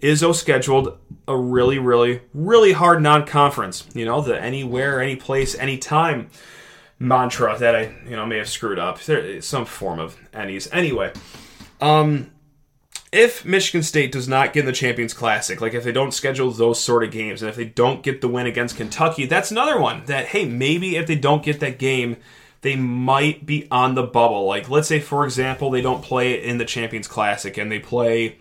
Izzo 0.00 0.34
scheduled 0.34 0.98
a 1.28 1.36
really, 1.36 1.78
really, 1.78 2.22
really 2.34 2.72
hard 2.72 3.02
non-conference. 3.02 3.86
You 3.94 4.04
know, 4.04 4.20
the 4.20 4.40
anywhere, 4.40 5.00
any 5.00 5.16
place, 5.16 5.54
anytime 5.54 6.30
mantra 6.98 7.56
that 7.58 7.74
I, 7.74 7.94
you 8.04 8.16
know, 8.16 8.26
may 8.26 8.38
have 8.38 8.48
screwed 8.48 8.78
up. 8.78 8.98
Some 9.40 9.64
form 9.64 9.98
of 9.98 10.16
any's. 10.32 10.70
Anyway, 10.72 11.12
um, 11.80 12.30
if 13.12 13.44
Michigan 13.44 13.82
State 13.82 14.12
does 14.12 14.28
not 14.28 14.52
get 14.52 14.60
in 14.60 14.66
the 14.66 14.72
Champions 14.72 15.14
Classic, 15.14 15.60
like 15.60 15.74
if 15.74 15.82
they 15.82 15.92
don't 15.92 16.12
schedule 16.12 16.50
those 16.50 16.80
sort 16.80 17.02
of 17.02 17.10
games, 17.10 17.42
and 17.42 17.48
if 17.48 17.56
they 17.56 17.64
don't 17.64 18.02
get 18.02 18.20
the 18.20 18.28
win 18.28 18.46
against 18.46 18.76
Kentucky, 18.76 19.26
that's 19.26 19.50
another 19.50 19.80
one 19.80 20.04
that, 20.06 20.26
hey, 20.26 20.44
maybe 20.44 20.96
if 20.96 21.06
they 21.06 21.16
don't 21.16 21.42
get 21.42 21.60
that 21.60 21.78
game, 21.78 22.16
they 22.62 22.76
might 22.76 23.46
be 23.46 23.66
on 23.70 23.94
the 23.94 24.02
bubble. 24.02 24.46
Like, 24.46 24.68
let's 24.68 24.88
say, 24.88 25.00
for 25.00 25.24
example, 25.24 25.70
they 25.70 25.80
don't 25.80 26.02
play 26.02 26.42
in 26.42 26.58
the 26.58 26.64
Champions 26.64 27.08
Classic 27.08 27.56
and 27.56 27.72
they 27.72 27.78
play 27.78 28.38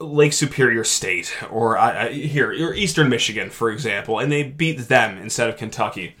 Lake 0.00 0.32
Superior 0.32 0.82
State 0.82 1.36
or 1.50 1.76
here, 2.08 2.50
or 2.50 2.74
Eastern 2.74 3.08
Michigan, 3.08 3.50
for 3.50 3.70
example, 3.70 4.18
and 4.18 4.32
they 4.32 4.42
beat 4.42 4.88
them 4.88 5.18
instead 5.18 5.48
of 5.48 5.56
Kentucky. 5.56 6.16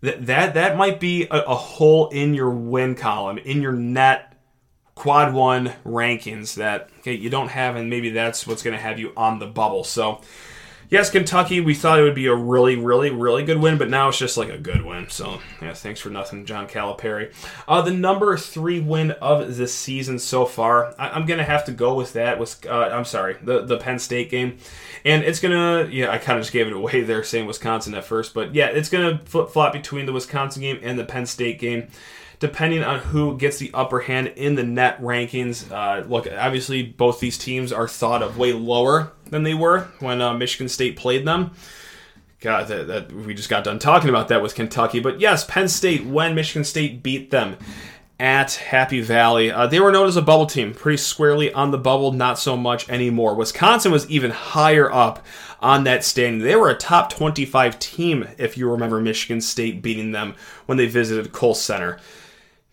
That, 0.00 0.26
that, 0.26 0.54
that 0.54 0.76
might 0.76 0.98
be 0.98 1.24
a, 1.24 1.40
a 1.42 1.54
hole 1.54 2.08
in 2.08 2.34
your 2.34 2.50
win 2.50 2.94
column, 2.94 3.38
in 3.38 3.60
your 3.62 3.72
net 3.72 4.36
quad 4.94 5.32
one 5.32 5.72
rankings 5.84 6.54
that 6.54 6.90
okay, 7.00 7.14
you 7.14 7.30
don't 7.30 7.48
have, 7.48 7.76
and 7.76 7.90
maybe 7.90 8.10
that's 8.10 8.46
what's 8.46 8.62
going 8.62 8.76
to 8.76 8.82
have 8.82 8.98
you 8.98 9.12
on 9.16 9.38
the 9.38 9.46
bubble. 9.46 9.84
So, 9.84 10.20
yes, 10.92 11.10
Kentucky, 11.10 11.58
we 11.60 11.74
thought 11.74 11.98
it 11.98 12.02
would 12.02 12.14
be 12.14 12.26
a 12.26 12.34
really, 12.34 12.76
really, 12.76 13.10
really 13.10 13.44
good 13.44 13.58
win, 13.58 13.78
but 13.78 13.88
now 13.88 14.10
it's 14.10 14.18
just 14.18 14.36
like 14.36 14.50
a 14.50 14.58
good 14.58 14.84
win. 14.84 15.08
So, 15.08 15.40
yeah, 15.60 15.72
thanks 15.72 16.00
for 16.00 16.10
nothing, 16.10 16.44
John 16.44 16.68
Calipari. 16.68 17.32
Uh, 17.66 17.80
the 17.80 17.90
number 17.90 18.36
three 18.36 18.78
win 18.78 19.12
of 19.12 19.56
the 19.56 19.66
season 19.66 20.18
so 20.18 20.44
far, 20.44 20.94
I- 20.98 21.16
am 21.16 21.24
going 21.24 21.38
to 21.38 21.44
have 21.44 21.64
to 21.64 21.72
go 21.72 21.94
with 21.94 22.12
that. 22.12 22.38
Was 22.38 22.60
uh, 22.68 22.90
I'm 22.92 23.06
sorry, 23.06 23.38
the 23.42 23.62
the 23.62 23.78
Penn 23.78 23.98
State 23.98 24.30
game, 24.30 24.58
and 25.04 25.24
it's 25.24 25.40
gonna 25.40 25.88
yeah, 25.90 26.10
I 26.10 26.18
kind 26.18 26.38
of 26.38 26.44
just 26.44 26.52
gave 26.52 26.66
it 26.66 26.74
away 26.74 27.00
there 27.00 27.24
saying 27.24 27.46
Wisconsin 27.46 27.94
at 27.94 28.04
first, 28.04 28.34
but 28.34 28.54
yeah, 28.54 28.66
it's 28.66 28.90
gonna 28.90 29.20
flip 29.24 29.48
flop 29.48 29.72
between 29.72 30.06
the 30.06 30.12
Wisconsin 30.12 30.60
game 30.60 30.78
and 30.82 30.98
the 30.98 31.04
Penn 31.04 31.24
State 31.26 31.58
game 31.58 31.88
depending 32.42 32.82
on 32.82 32.98
who 32.98 33.38
gets 33.38 33.58
the 33.58 33.70
upper 33.72 34.00
hand 34.00 34.26
in 34.34 34.56
the 34.56 34.64
net 34.64 35.00
rankings. 35.00 35.70
Uh, 35.70 36.04
look, 36.08 36.26
obviously, 36.26 36.82
both 36.82 37.20
these 37.20 37.38
teams 37.38 37.72
are 37.72 37.86
thought 37.86 38.20
of 38.20 38.36
way 38.36 38.52
lower 38.52 39.12
than 39.30 39.44
they 39.44 39.54
were 39.54 39.82
when 40.00 40.20
uh, 40.20 40.34
Michigan 40.34 40.68
State 40.68 40.96
played 40.96 41.24
them. 41.24 41.52
God, 42.40 42.66
that, 42.66 42.88
that, 42.88 43.12
we 43.12 43.32
just 43.32 43.48
got 43.48 43.62
done 43.62 43.78
talking 43.78 44.10
about 44.10 44.26
that 44.26 44.42
with 44.42 44.56
Kentucky. 44.56 44.98
But 44.98 45.20
yes, 45.20 45.44
Penn 45.44 45.68
State, 45.68 46.04
when 46.04 46.34
Michigan 46.34 46.64
State 46.64 47.00
beat 47.00 47.30
them 47.30 47.56
at 48.18 48.54
Happy 48.54 49.00
Valley, 49.00 49.52
uh, 49.52 49.68
they 49.68 49.78
were 49.78 49.92
known 49.92 50.08
as 50.08 50.16
a 50.16 50.22
bubble 50.22 50.46
team, 50.46 50.74
pretty 50.74 50.96
squarely 50.96 51.52
on 51.52 51.70
the 51.70 51.78
bubble, 51.78 52.10
not 52.10 52.40
so 52.40 52.56
much 52.56 52.88
anymore. 52.88 53.36
Wisconsin 53.36 53.92
was 53.92 54.10
even 54.10 54.32
higher 54.32 54.92
up 54.92 55.24
on 55.60 55.84
that 55.84 56.02
standing. 56.02 56.40
They 56.40 56.56
were 56.56 56.70
a 56.70 56.74
top 56.74 57.08
25 57.08 57.78
team, 57.78 58.26
if 58.36 58.58
you 58.58 58.68
remember 58.68 59.00
Michigan 59.00 59.40
State 59.40 59.80
beating 59.80 60.10
them 60.10 60.34
when 60.66 60.76
they 60.76 60.86
visited 60.86 61.30
Kohl 61.30 61.54
Center. 61.54 62.00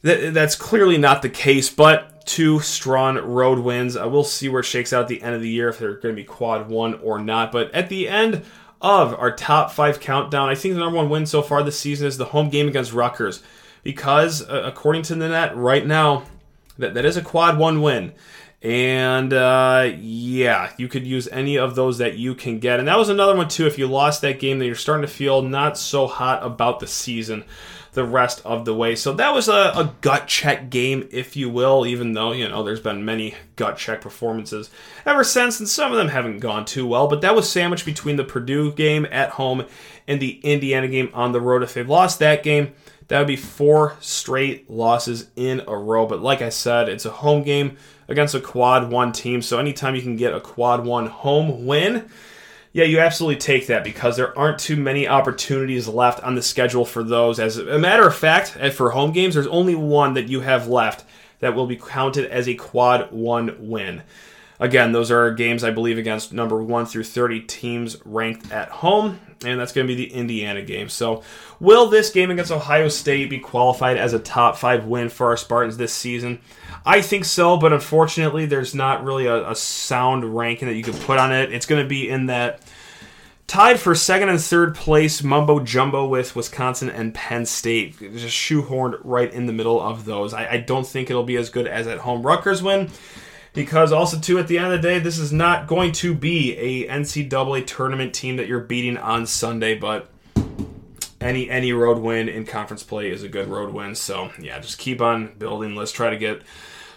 Th- 0.03 0.33
that's 0.33 0.55
clearly 0.55 0.97
not 0.97 1.21
the 1.21 1.29
case, 1.29 1.69
but 1.69 2.25
two 2.25 2.59
strong 2.59 3.17
road 3.17 3.59
wins. 3.59 3.97
I 3.97 4.05
will 4.05 4.23
see 4.23 4.49
where 4.49 4.61
it 4.61 4.65
shakes 4.65 4.93
out 4.93 5.03
at 5.03 5.07
the 5.07 5.21
end 5.21 5.35
of 5.35 5.41
the 5.41 5.49
year 5.49 5.69
if 5.69 5.79
they're 5.79 5.95
going 5.95 6.15
to 6.15 6.21
be 6.21 6.23
quad 6.23 6.69
one 6.69 6.95
or 7.01 7.19
not. 7.19 7.51
But 7.51 7.73
at 7.73 7.89
the 7.89 8.07
end 8.07 8.43
of 8.81 9.13
our 9.15 9.35
top 9.35 9.71
five 9.71 9.99
countdown, 9.99 10.47
I 10.47 10.55
think 10.55 10.73
the 10.73 10.79
number 10.79 10.97
one 10.97 11.09
win 11.09 11.25
so 11.25 11.41
far 11.41 11.63
this 11.63 11.79
season 11.79 12.07
is 12.07 12.17
the 12.17 12.25
home 12.25 12.49
game 12.49 12.67
against 12.67 12.93
Rutgers. 12.93 13.43
Because, 13.81 14.47
uh, 14.47 14.63
according 14.65 15.03
to 15.03 15.15
the 15.15 15.29
net, 15.29 15.55
right 15.55 15.85
now, 15.85 16.23
that, 16.77 16.93
that 16.93 17.05
is 17.05 17.17
a 17.17 17.21
quad 17.21 17.57
one 17.57 17.81
win. 17.81 18.13
And 18.61 19.31
uh, 19.31 19.93
yeah, 19.97 20.73
you 20.77 20.89
could 20.89 21.07
use 21.07 21.29
any 21.29 21.57
of 21.57 21.75
those 21.75 21.97
that 21.99 22.17
you 22.17 22.35
can 22.35 22.59
get. 22.59 22.79
And 22.79 22.87
that 22.89 22.97
was 22.97 23.09
another 23.09 23.35
one, 23.35 23.47
too. 23.47 23.65
If 23.67 23.79
you 23.79 23.87
lost 23.87 24.21
that 24.21 24.39
game, 24.39 24.59
then 24.59 24.67
you're 24.67 24.75
starting 24.75 25.07
to 25.07 25.13
feel 25.13 25.41
not 25.41 25.77
so 25.77 26.07
hot 26.07 26.43
about 26.43 26.79
the 26.79 26.87
season 26.87 27.45
the 27.93 28.03
rest 28.03 28.41
of 28.45 28.65
the 28.65 28.73
way. 28.73 28.95
So 28.95 29.13
that 29.13 29.33
was 29.33 29.47
a, 29.47 29.71
a, 29.75 29.93
gut 30.01 30.27
check 30.27 30.69
game, 30.69 31.07
if 31.11 31.35
you 31.35 31.49
will, 31.49 31.85
even 31.85 32.13
though, 32.13 32.31
you 32.31 32.47
know, 32.47 32.63
there's 32.63 32.79
been 32.79 33.03
many 33.03 33.35
gut 33.55 33.77
check 33.77 34.01
performances 34.01 34.69
ever 35.05 35.23
since, 35.23 35.59
and 35.59 35.67
some 35.67 35.91
of 35.91 35.97
them 35.97 36.09
haven't 36.09 36.39
gone 36.39 36.65
too 36.65 36.85
well. 36.85 37.07
But 37.07 37.21
that 37.21 37.35
was 37.35 37.49
sandwiched 37.49 37.85
between 37.85 38.15
the 38.15 38.23
Purdue 38.23 38.71
game 38.73 39.07
at 39.11 39.31
home 39.31 39.65
and 40.07 40.19
the 40.19 40.39
Indiana 40.41 40.87
game 40.87 41.09
on 41.13 41.31
the 41.31 41.41
road. 41.41 41.63
If 41.63 41.73
they've 41.73 41.89
lost 41.89 42.19
that 42.19 42.43
game, 42.43 42.73
that 43.07 43.17
would 43.17 43.27
be 43.27 43.35
four 43.35 43.95
straight 43.99 44.69
losses 44.69 45.29
in 45.35 45.63
a 45.67 45.75
row. 45.75 46.05
But 46.05 46.21
like 46.21 46.41
I 46.41 46.49
said, 46.49 46.89
it's 46.89 47.05
a 47.05 47.11
home 47.11 47.43
game 47.43 47.77
against 48.07 48.35
a 48.35 48.39
quad 48.39 48.91
one 48.91 49.11
team. 49.11 49.41
So 49.41 49.57
anytime 49.57 49.95
you 49.95 50.01
can 50.01 50.15
get 50.15 50.33
a 50.33 50.39
quad 50.39 50.85
one 50.85 51.07
home 51.07 51.65
win, 51.65 52.07
yeah, 52.79 52.85
you 52.85 52.99
absolutely 52.99 53.35
take 53.35 53.67
that 53.67 53.83
because 53.83 54.15
there 54.15 54.37
aren't 54.39 54.57
too 54.57 54.77
many 54.77 55.05
opportunities 55.05 55.85
left 55.85 56.23
on 56.23 56.35
the 56.35 56.41
schedule 56.41 56.85
for 56.85 57.03
those. 57.03 57.37
As 57.37 57.57
a 57.57 57.77
matter 57.77 58.07
of 58.07 58.15
fact, 58.15 58.55
eh, 58.57 58.69
for 58.69 58.91
home 58.91 59.11
games, 59.11 59.33
there's 59.33 59.47
only 59.47 59.75
one 59.75 60.13
that 60.13 60.29
you 60.29 60.39
have 60.39 60.69
left 60.69 61.03
that 61.39 61.53
will 61.53 61.67
be 61.67 61.75
counted 61.75 62.31
as 62.31 62.47
a 62.47 62.55
quad 62.55 63.11
one 63.11 63.57
win. 63.59 64.01
Again, 64.59 64.91
those 64.91 65.09
are 65.09 65.31
games 65.31 65.63
I 65.63 65.71
believe 65.71 65.97
against 65.97 66.33
number 66.33 66.61
1 66.61 66.85
through 66.85 67.05
30 67.05 67.41
teams 67.41 67.95
ranked 68.03 68.51
at 68.51 68.69
home, 68.69 69.19
and 69.45 69.57
that's 69.57 69.71
going 69.71 69.87
to 69.87 69.95
be 69.95 70.05
the 70.05 70.13
Indiana 70.13 70.61
game. 70.61 70.89
So, 70.89 71.23
will 71.61 71.87
this 71.87 72.09
game 72.09 72.29
against 72.29 72.51
Ohio 72.51 72.89
State 72.89 73.29
be 73.29 73.39
qualified 73.39 73.95
as 73.95 74.11
a 74.11 74.19
top 74.19 74.57
5 74.57 74.85
win 74.85 75.07
for 75.07 75.27
our 75.27 75.37
Spartans 75.37 75.77
this 75.77 75.93
season? 75.93 76.39
I 76.85 77.01
think 77.01 77.23
so, 77.23 77.55
but 77.55 77.71
unfortunately, 77.71 78.45
there's 78.47 78.75
not 78.75 79.05
really 79.05 79.27
a, 79.27 79.49
a 79.49 79.55
sound 79.55 80.35
ranking 80.35 80.67
that 80.67 80.75
you 80.75 80.83
could 80.83 80.99
put 81.01 81.19
on 81.19 81.31
it. 81.31 81.53
It's 81.53 81.65
going 81.65 81.81
to 81.81 81.87
be 81.87 82.09
in 82.09 82.25
that 82.25 82.61
tied 83.47 83.79
for 83.79 83.95
second 83.95 84.27
and 84.27 84.41
third 84.41 84.75
place 84.75 85.23
mumbo 85.23 85.61
jumbo 85.61 86.05
with 86.05 86.35
Wisconsin 86.35 86.89
and 86.89 87.13
Penn 87.13 87.45
State. 87.45 87.97
Just 87.97 88.35
shoehorned 88.35 88.99
right 89.05 89.33
in 89.33 89.45
the 89.45 89.53
middle 89.53 89.79
of 89.81 90.03
those. 90.03 90.33
I, 90.33 90.51
I 90.51 90.57
don't 90.57 90.85
think 90.85 91.09
it'll 91.09 91.23
be 91.23 91.37
as 91.37 91.49
good 91.49 91.65
as 91.65 91.87
at 91.87 91.99
home 91.99 92.25
Rutgers 92.25 92.61
win 92.61 92.91
because 93.59 93.91
also 93.91 94.17
too 94.17 94.39
at 94.39 94.47
the 94.47 94.57
end 94.57 94.71
of 94.71 94.81
the 94.81 94.87
day 94.87 94.99
this 94.99 95.17
is 95.17 95.33
not 95.33 95.67
going 95.67 95.91
to 95.91 96.13
be 96.13 96.55
a 96.57 96.87
ncaa 96.87 97.67
tournament 97.67 98.13
team 98.13 98.37
that 98.37 98.47
you're 98.47 98.61
beating 98.61 98.95
on 98.95 99.25
sunday 99.25 99.75
but 99.75 100.09
any 101.21 101.49
any 101.49 101.73
road 101.73 101.99
win 101.99 102.29
in 102.29 102.45
conference 102.45 102.83
play 102.83 103.11
is 103.11 103.23
a 103.23 103.27
good 103.27 103.47
road 103.47 103.73
win. 103.73 103.95
So 103.95 104.31
yeah 104.39 104.59
just 104.59 104.77
keep 104.77 105.01
on 105.01 105.33
building. 105.37 105.75
Let's 105.75 105.91
try 105.91 106.09
to 106.09 106.17
get 106.17 106.41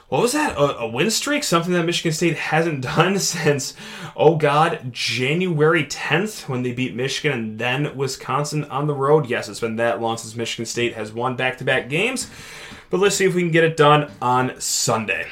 what 0.09 0.21
was 0.21 0.33
that? 0.33 0.59
A, 0.59 0.81
a 0.81 0.89
win 0.89 1.11
streak? 1.11 1.43
Something 1.43 1.73
that 1.73 1.85
michigan 1.85 2.13
state 2.13 2.37
hasn't 2.37 2.83
done 2.97 3.19
since 3.19 3.75
oh 4.15 4.37
god 4.37 4.93
january 4.93 5.85
10th 5.85 6.49
when 6.49 6.63
they 6.63 6.73
beat 6.73 6.95
michigan 6.95 7.33
and 7.33 7.59
then 7.59 7.97
wisconsin 7.97 8.65
on 8.67 8.87
the 8.87 8.95
road. 8.95 9.29
Yes 9.29 9.49
it's 9.49 9.61
been 9.61 9.77
that 9.77 10.01
long 10.01 10.17
since 10.17 10.37
michigan 10.37 10.67
state 10.67 10.95
has 10.95 11.13
won 11.13 11.37
back-to-back 11.37 11.89
games 11.89 12.31
but 12.91 13.01
let's 13.01 13.17
see 13.17 13.25
if 13.25 13.35
we 13.35 13.43
can 13.43 13.51
get 13.51 13.65
it 13.65 13.77
done 13.77 14.11
on 14.21 14.61
sunday 14.61 15.27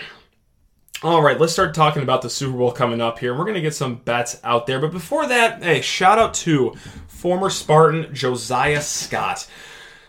all 1.02 1.22
right, 1.22 1.40
let's 1.40 1.54
start 1.54 1.74
talking 1.74 2.02
about 2.02 2.20
the 2.20 2.28
Super 2.28 2.58
Bowl 2.58 2.72
coming 2.72 3.00
up 3.00 3.18
here. 3.18 3.32
We're 3.32 3.44
going 3.44 3.54
to 3.54 3.62
get 3.62 3.74
some 3.74 3.96
bets 3.96 4.38
out 4.44 4.66
there. 4.66 4.78
But 4.78 4.92
before 4.92 5.26
that, 5.26 5.62
hey, 5.62 5.80
shout 5.80 6.18
out 6.18 6.34
to 6.34 6.74
former 7.08 7.48
Spartan 7.48 8.14
Josiah 8.14 8.82
Scott. 8.82 9.48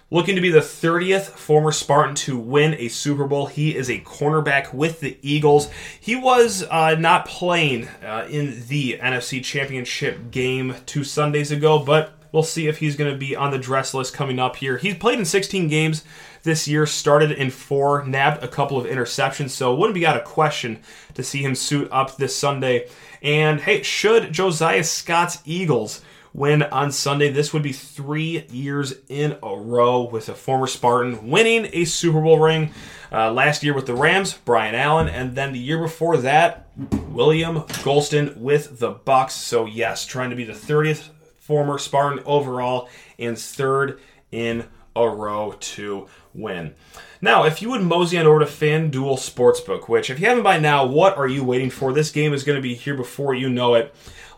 Looking 0.09 0.35
to 0.35 0.41
be 0.41 0.51
the 0.51 0.59
30th 0.59 1.27
former 1.27 1.71
Spartan 1.71 2.15
to 2.15 2.37
win 2.37 2.73
a 2.73 2.89
Super 2.89 3.25
Bowl. 3.25 3.45
He 3.45 3.73
is 3.73 3.89
a 3.89 4.01
cornerback 4.01 4.73
with 4.73 4.99
the 4.99 5.17
Eagles. 5.21 5.69
He 6.01 6.17
was 6.17 6.63
uh, 6.69 6.95
not 6.95 7.25
playing 7.25 7.87
uh, 8.05 8.27
in 8.29 8.67
the 8.67 8.99
NFC 9.01 9.41
Championship 9.41 10.29
game 10.29 10.75
two 10.85 11.05
Sundays 11.05 11.51
ago, 11.51 11.79
but 11.79 12.15
we'll 12.33 12.43
see 12.43 12.67
if 12.67 12.79
he's 12.79 12.97
going 12.97 13.09
to 13.09 13.17
be 13.17 13.33
on 13.33 13.51
the 13.51 13.57
dress 13.57 13.93
list 13.93 14.13
coming 14.13 14.39
up 14.39 14.57
here. 14.57 14.77
He's 14.77 14.95
played 14.95 15.19
in 15.19 15.23
16 15.23 15.69
games 15.69 16.03
this 16.43 16.67
year, 16.67 16.85
started 16.85 17.31
in 17.31 17.49
four, 17.51 18.05
nabbed 18.05 18.43
a 18.43 18.47
couple 18.47 18.77
of 18.77 18.85
interceptions, 18.85 19.49
so 19.51 19.75
wouldn't 19.75 19.95
be 19.95 20.05
out 20.05 20.17
of 20.17 20.23
question 20.23 20.79
to 21.13 21.23
see 21.23 21.43
him 21.43 21.55
suit 21.55 21.87
up 21.91 22.17
this 22.17 22.35
Sunday. 22.35 22.87
And 23.21 23.61
hey, 23.61 23.83
should 23.83 24.31
Josiah 24.31 24.83
Scott's 24.83 25.39
Eagles 25.45 26.01
win 26.33 26.63
on 26.63 26.91
Sunday. 26.91 27.29
This 27.29 27.53
would 27.53 27.63
be 27.63 27.73
three 27.73 28.45
years 28.51 28.93
in 29.09 29.37
a 29.43 29.55
row 29.55 30.03
with 30.03 30.29
a 30.29 30.35
former 30.35 30.67
Spartan 30.67 31.29
winning 31.29 31.69
a 31.73 31.85
Super 31.85 32.21
Bowl 32.21 32.39
ring. 32.39 32.73
Uh, 33.11 33.31
last 33.31 33.63
year 33.63 33.73
with 33.73 33.87
the 33.87 33.93
Rams, 33.93 34.39
Brian 34.45 34.73
Allen, 34.73 35.09
and 35.09 35.35
then 35.35 35.51
the 35.51 35.59
year 35.59 35.77
before 35.77 36.15
that, 36.17 36.69
William 37.09 37.57
Gholston 37.57 38.37
with 38.37 38.79
the 38.79 38.93
Bucs. 38.93 39.31
So 39.31 39.65
yes, 39.65 40.05
trying 40.05 40.29
to 40.29 40.35
be 40.35 40.45
the 40.45 40.53
30th 40.53 41.09
former 41.37 41.77
Spartan 41.77 42.23
overall 42.25 42.87
and 43.19 43.37
third 43.37 43.99
in 44.31 44.65
a 44.95 45.07
row 45.07 45.55
to 45.59 46.07
win. 46.33 46.75
Now, 47.21 47.43
if 47.45 47.61
you 47.61 47.69
would 47.69 47.81
mosey 47.81 48.17
on 48.17 48.25
over 48.25 48.39
to 48.39 48.45
FanDuel 48.45 49.17
Sportsbook, 49.17 49.87
which 49.87 50.09
if 50.09 50.19
you 50.19 50.27
haven't 50.27 50.43
by 50.43 50.59
now, 50.59 50.85
what 50.85 51.17
are 51.17 51.27
you 51.27 51.43
waiting 51.43 51.69
for? 51.69 51.93
This 51.93 52.11
game 52.11 52.33
is 52.33 52.43
going 52.43 52.57
to 52.57 52.61
be 52.61 52.75
here 52.75 52.95
before 52.95 53.33
you 53.33 53.49
know 53.49 53.75
it. 53.75 53.93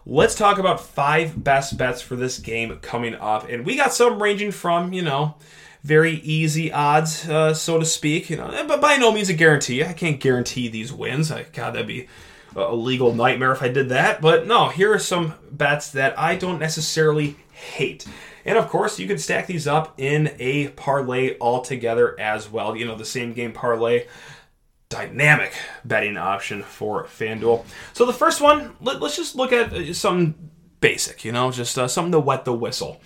Let's 0.05 0.35
talk 0.35 0.57
about 0.57 0.81
five 0.81 1.41
best 1.41 1.77
bets 1.77 2.01
for 2.01 2.15
this 2.15 2.37
game 2.37 2.77
coming 2.79 3.15
up. 3.15 3.47
And 3.49 3.65
we 3.65 3.77
got 3.77 3.93
some 3.93 4.21
ranging 4.21 4.51
from, 4.51 4.91
you 4.91 5.01
know, 5.01 5.35
very 5.81 6.15
easy 6.15 6.73
odds, 6.73 7.27
uh, 7.27 7.53
so 7.53 7.79
to 7.79 7.85
speak. 7.85 8.29
You 8.29 8.37
know, 8.37 8.65
but 8.67 8.81
by 8.81 8.97
no 8.97 9.13
means 9.13 9.29
a 9.29 9.33
guarantee. 9.33 9.83
I 9.83 9.93
can't 9.93 10.19
guarantee 10.19 10.67
these 10.67 10.91
wins. 10.91 11.31
I, 11.31 11.43
God, 11.43 11.75
that'd 11.75 11.87
be 11.87 12.09
a 12.55 12.75
legal 12.75 13.13
nightmare 13.13 13.53
if 13.53 13.63
I 13.63 13.69
did 13.69 13.89
that. 13.89 14.19
But 14.19 14.45
no, 14.45 14.67
here 14.67 14.93
are 14.93 14.99
some 14.99 15.35
bets 15.51 15.91
that 15.91 16.19
I 16.19 16.35
don't 16.35 16.59
necessarily 16.59 17.37
hate. 17.51 18.05
And 18.45 18.57
of 18.57 18.69
course, 18.69 18.99
you 18.99 19.07
can 19.07 19.17
stack 19.17 19.47
these 19.47 19.67
up 19.67 19.99
in 19.99 20.35
a 20.39 20.69
parlay 20.69 21.37
altogether 21.39 22.19
as 22.19 22.49
well. 22.49 22.75
You 22.75 22.85
know, 22.85 22.95
the 22.95 23.05
same 23.05 23.33
game 23.33 23.53
parlay 23.53 24.05
dynamic 24.89 25.53
betting 25.83 26.17
option 26.17 26.61
for 26.61 27.05
FanDuel. 27.05 27.65
So 27.93 28.05
the 28.05 28.13
first 28.13 28.41
one, 28.41 28.75
let, 28.79 29.01
us 29.01 29.15
just 29.15 29.35
look 29.35 29.51
at 29.51 29.95
some 29.95 30.35
basic, 30.81 31.25
you 31.25 31.31
know, 31.31 31.51
just 31.51 31.77
uh, 31.79 31.87
something 31.87 32.11
to 32.11 32.19
wet 32.19 32.45
the 32.45 32.53
whistle. 32.53 33.01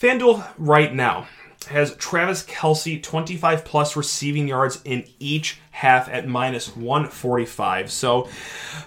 FanDuel 0.00 0.48
right 0.58 0.92
now 0.92 1.28
has 1.68 1.94
Travis 1.96 2.44
Kelce 2.44 3.02
25 3.02 3.64
plus 3.64 3.96
receiving 3.96 4.48
yards 4.48 4.80
in 4.84 5.04
each 5.18 5.60
half 5.70 6.08
at 6.08 6.26
minus 6.26 6.76
145. 6.76 7.90
So 7.90 8.28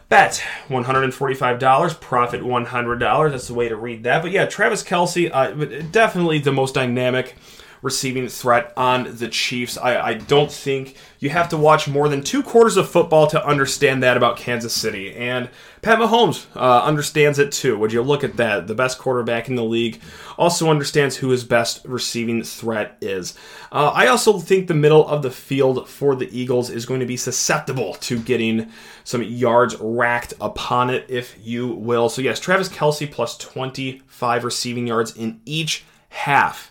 bet 0.10 0.44
$145, 0.68 2.02
profit 2.02 2.42
$100. 2.42 3.32
That's 3.32 3.48
the 3.48 3.54
way 3.54 3.70
to 3.70 3.76
read 3.76 4.04
that. 4.04 4.22
But 4.22 4.32
yeah, 4.32 4.46
Travis 4.46 4.84
Kelce, 4.84 5.30
uh, 5.32 5.82
definitely 5.92 6.40
the 6.40 6.52
most 6.52 6.76
dynamic 6.76 7.36
receiving 7.82 8.28
threat 8.28 8.74
on 8.78 9.16
the 9.18 9.28
Chiefs. 9.28 9.78
I, 9.78 10.00
I, 10.00 10.14
don't 10.14 10.52
think 10.52 10.96
you 11.20 11.32
have 11.32 11.50
to 11.50 11.58
watch 11.58 11.88
more 11.88 12.08
than 12.10 12.22
two 12.22 12.44
quarters 12.44 12.78
of 12.78 12.90
football 12.90 13.28
to 13.28 13.46
understand 13.46 14.04
that 14.04 14.18
about 14.18 14.38
Kansas 14.38 14.74
City. 14.74 15.16
And 15.16 15.50
Pat 15.82 15.98
Mahomes 15.98 16.46
uh, 16.56 16.84
understands 16.84 17.40
it 17.40 17.52
too. 17.52 17.78
Would 17.80 17.92
you 17.92 18.04
look 18.04 18.24
at 18.24 18.38
that? 18.38 18.68
The 18.68 18.76
best 18.76 19.00
quarterback 19.00 19.50
in 19.50 19.56
the 19.56 19.64
league 19.64 20.00
also 20.38 20.70
understands 20.70 21.18
who 21.18 21.30
his 21.30 21.44
best 21.44 21.84
receiving 21.86 22.44
threat 22.44 22.98
is. 23.02 23.34
Uh, 23.72 23.92
I 23.94 24.08
also 24.08 24.38
think 24.38 24.68
the 24.68 24.74
middle 24.76 25.08
of 25.08 25.24
the 25.24 25.32
field 25.32 25.90
for 25.90 26.16
the 26.16 26.30
Eagles 26.38 26.70
is 26.70 26.86
going 26.86 27.00
to 27.00 27.06
be 27.06 27.18
susceptible 27.18 27.96
to 27.96 28.20
getting 28.20 28.72
some 29.04 29.24
yards 29.24 29.76
racked 29.80 30.36
upon 30.40 30.92
it, 30.92 31.06
if 31.10 31.36
you 31.42 31.70
will. 31.70 32.10
So, 32.10 32.22
yes, 32.22 32.40
Travis 32.40 32.70
Kelce 32.70 33.12
plus 33.12 33.38
25 33.38 34.44
receiving 34.44 34.86
yards 34.86 35.16
in 35.16 35.42
each 35.46 35.84
half 36.10 36.71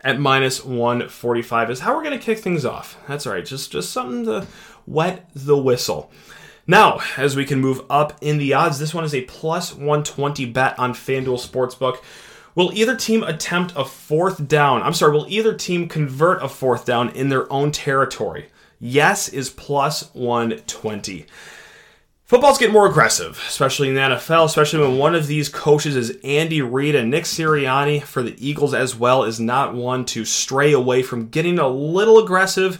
at 0.00 0.20
minus 0.20 0.64
145 0.64 1.70
is 1.70 1.80
how 1.80 1.94
we're 1.96 2.04
going 2.04 2.18
to 2.18 2.24
kick 2.24 2.38
things 2.38 2.64
off. 2.64 2.98
That's 3.08 3.26
all 3.26 3.32
right. 3.32 3.44
Just 3.44 3.72
just 3.72 3.90
something 3.92 4.24
to 4.26 4.46
wet 4.86 5.28
the 5.34 5.56
whistle. 5.56 6.10
Now, 6.66 7.00
as 7.16 7.34
we 7.34 7.46
can 7.46 7.60
move 7.60 7.82
up 7.88 8.18
in 8.20 8.36
the 8.38 8.52
odds, 8.52 8.78
this 8.78 8.92
one 8.92 9.04
is 9.04 9.14
a 9.14 9.22
plus 9.22 9.72
120 9.72 10.44
bet 10.46 10.78
on 10.78 10.92
FanDuel 10.92 11.40
Sportsbook. 11.40 12.02
Will 12.54 12.72
either 12.74 12.94
team 12.94 13.22
attempt 13.22 13.72
a 13.74 13.84
fourth 13.84 14.46
down? 14.48 14.82
I'm 14.82 14.92
sorry, 14.92 15.12
will 15.12 15.26
either 15.28 15.54
team 15.54 15.88
convert 15.88 16.42
a 16.42 16.48
fourth 16.48 16.84
down 16.84 17.08
in 17.10 17.28
their 17.28 17.50
own 17.52 17.72
territory? 17.72 18.50
Yes 18.80 19.28
is 19.28 19.48
plus 19.48 20.12
120. 20.14 21.26
Football's 22.28 22.58
getting 22.58 22.74
more 22.74 22.86
aggressive, 22.86 23.42
especially 23.48 23.88
in 23.88 23.94
the 23.94 24.02
NFL, 24.02 24.44
especially 24.44 24.80
when 24.80 24.98
one 24.98 25.14
of 25.14 25.28
these 25.28 25.48
coaches 25.48 25.96
is 25.96 26.18
Andy 26.22 26.60
Reid 26.60 26.94
and 26.94 27.10
Nick 27.10 27.24
Sirianni 27.24 28.02
for 28.02 28.22
the 28.22 28.36
Eagles 28.36 28.74
as 28.74 28.94
well 28.94 29.24
is 29.24 29.40
not 29.40 29.74
one 29.74 30.04
to 30.04 30.26
stray 30.26 30.74
away 30.74 31.02
from 31.02 31.30
getting 31.30 31.58
a 31.58 31.66
little 31.66 32.18
aggressive 32.18 32.76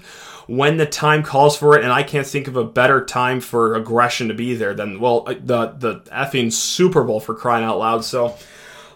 when 0.49 0.77
the 0.77 0.85
time 0.85 1.23
calls 1.23 1.57
for 1.57 1.79
it. 1.79 1.83
And 1.83 1.91
I 1.91 2.03
can't 2.03 2.27
think 2.27 2.47
of 2.47 2.57
a 2.57 2.65
better 2.65 3.03
time 3.03 3.41
for 3.41 3.75
aggression 3.75 4.29
to 4.29 4.35
be 4.35 4.55
there 4.55 4.75
than, 4.75 5.01
well, 5.01 5.25
uh, 5.27 5.37
the, 5.43 5.69
the 5.69 6.01
effing 6.13 6.53
Super 6.53 7.03
Bowl 7.03 7.19
for 7.19 7.35
crying 7.35 7.65
out 7.65 7.79
loud. 7.79 8.05
So, 8.05 8.37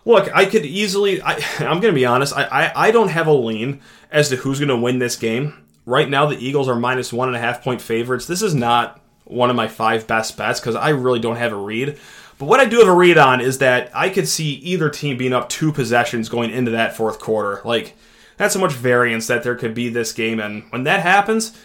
look, 0.05 0.31
I 0.37 0.45
could 0.45 0.67
easily, 0.67 1.23
I 1.23 1.37
I, 1.61 1.65
am 1.65 1.81
going 1.81 1.95
to 1.95 1.99
be 1.99 2.05
honest, 2.05 2.37
I, 2.37 2.45
I, 2.45 2.89
I 2.89 2.91
don't 2.91 3.09
have 3.09 3.27
a 3.27 3.33
lean 3.33 3.81
as 4.11 4.29
to 4.29 4.37
who's 4.37 4.59
going 4.59 4.69
to 4.69 4.77
win 4.77 4.99
this 4.99 5.17
game. 5.17 5.65
Right 5.87 6.11
now, 6.11 6.27
the 6.27 6.37
Eagles 6.37 6.69
are 6.69 6.77
minus 6.77 7.11
one 7.11 7.29
and 7.29 7.37
a 7.39 7.41
half 7.41 7.65
point 7.65 7.81
favorites. 7.81 8.27
This 8.27 8.43
is 8.43 8.55
not 8.55 9.02
one 9.33 9.51
of 9.51 9.57
my 9.57 9.69
five 9.69 10.07
best 10.07 10.37
bets 10.37 10.61
because 10.61 10.75
I 10.75 10.91
really 10.91 11.21
don't 11.21 11.37
have 11.37 11.53
a 11.53 11.57
read. 11.57 11.99
But 12.39 12.47
what 12.47 12.61
I 12.61 12.65
do 12.65 12.79
have 12.79 12.89
a 12.89 12.95
read 12.95 13.19
on 13.19 13.41
is 13.41 13.59
that 13.59 13.91
I 13.95 14.09
could 14.09 14.27
see 14.27 14.55
either 14.55 14.91
team 14.91 15.17
being 15.17 15.33
up 15.33 15.49
two 15.49 15.73
possessions 15.73 16.29
going 16.29 16.51
into 16.51 16.73
that 16.73 16.97
fourth 16.97 17.19
quarter. 17.19 17.61
Like, 17.65 17.95
that's 18.37 18.55
so 18.55 18.61
much 18.61 18.73
variance 18.73 19.27
that 19.29 19.43
there 19.43 19.55
could 19.55 19.75
be 19.75 19.89
this 19.89 20.13
game. 20.13 20.41
And 20.41 20.65
when 20.71 20.85
that 20.85 21.01
happens, 21.01 21.57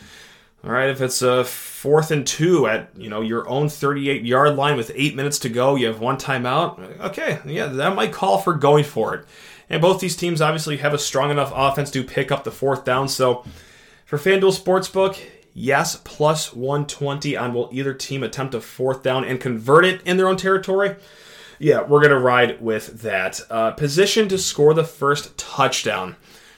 all 0.64 0.72
right, 0.72 0.90
if 0.90 1.02
it's 1.02 1.22
a 1.22 1.46
fourth 1.46 2.12
and 2.12 2.26
two 2.26 2.68
at 2.68 2.90
you 2.98 3.10
know 3.10 3.22
your 3.22 3.48
own 3.48 3.70
38 3.70 4.24
yard 4.24 4.56
line 4.56 4.76
with 4.76 4.92
eight 4.96 5.16
minutes 5.16 5.40
to 5.40 5.50
go, 5.50 5.76
you 5.76 5.88
have 5.88 6.00
one 6.00 6.18
timeout. 6.18 7.00
Okay, 7.00 7.40
yeah, 7.46 7.68
that 7.68 7.96
might 7.96 8.12
call 8.12 8.40
for 8.40 8.54
going 8.54 8.84
for 8.84 9.16
it. 9.16 9.26
And 9.70 9.82
both 9.82 10.00
these 10.00 10.16
teams 10.16 10.42
obviously 10.42 10.78
have 10.78 10.94
a 10.94 11.00
strong 11.00 11.32
enough 11.32 11.52
offense 11.56 11.92
to 11.92 12.04
pick 12.04 12.32
up 12.32 12.44
the 12.44 12.52
fourth 12.52 12.86
down. 12.86 13.08
So 13.08 13.46
for 14.06 14.18
FanDuel 14.18 14.58
Sportsbook, 14.58 15.20
Yes, 15.60 16.00
plus 16.04 16.54
120 16.54 17.36
on 17.36 17.52
will 17.52 17.68
either 17.72 17.92
team 17.92 18.22
attempt 18.22 18.54
a 18.54 18.62
fourth 18.62 19.02
down 19.02 19.26
and 19.26 19.42
convert 19.42 19.86
it 19.86 20.04
in 20.04 20.18
their 20.18 20.28
own 20.28 20.38
territory. 20.38 20.96
Yeah, 21.58 21.82
we're 21.82 22.00
going 22.00 22.12
to 22.12 22.20
ride 22.20 22.62
with 22.62 23.02
that. 23.02 23.42
Uh, 23.50 23.72
position 23.72 24.30
to 24.30 24.38
score 24.38 24.76
the 24.76 24.84
first 24.84 25.36
touchdown. 25.36 26.16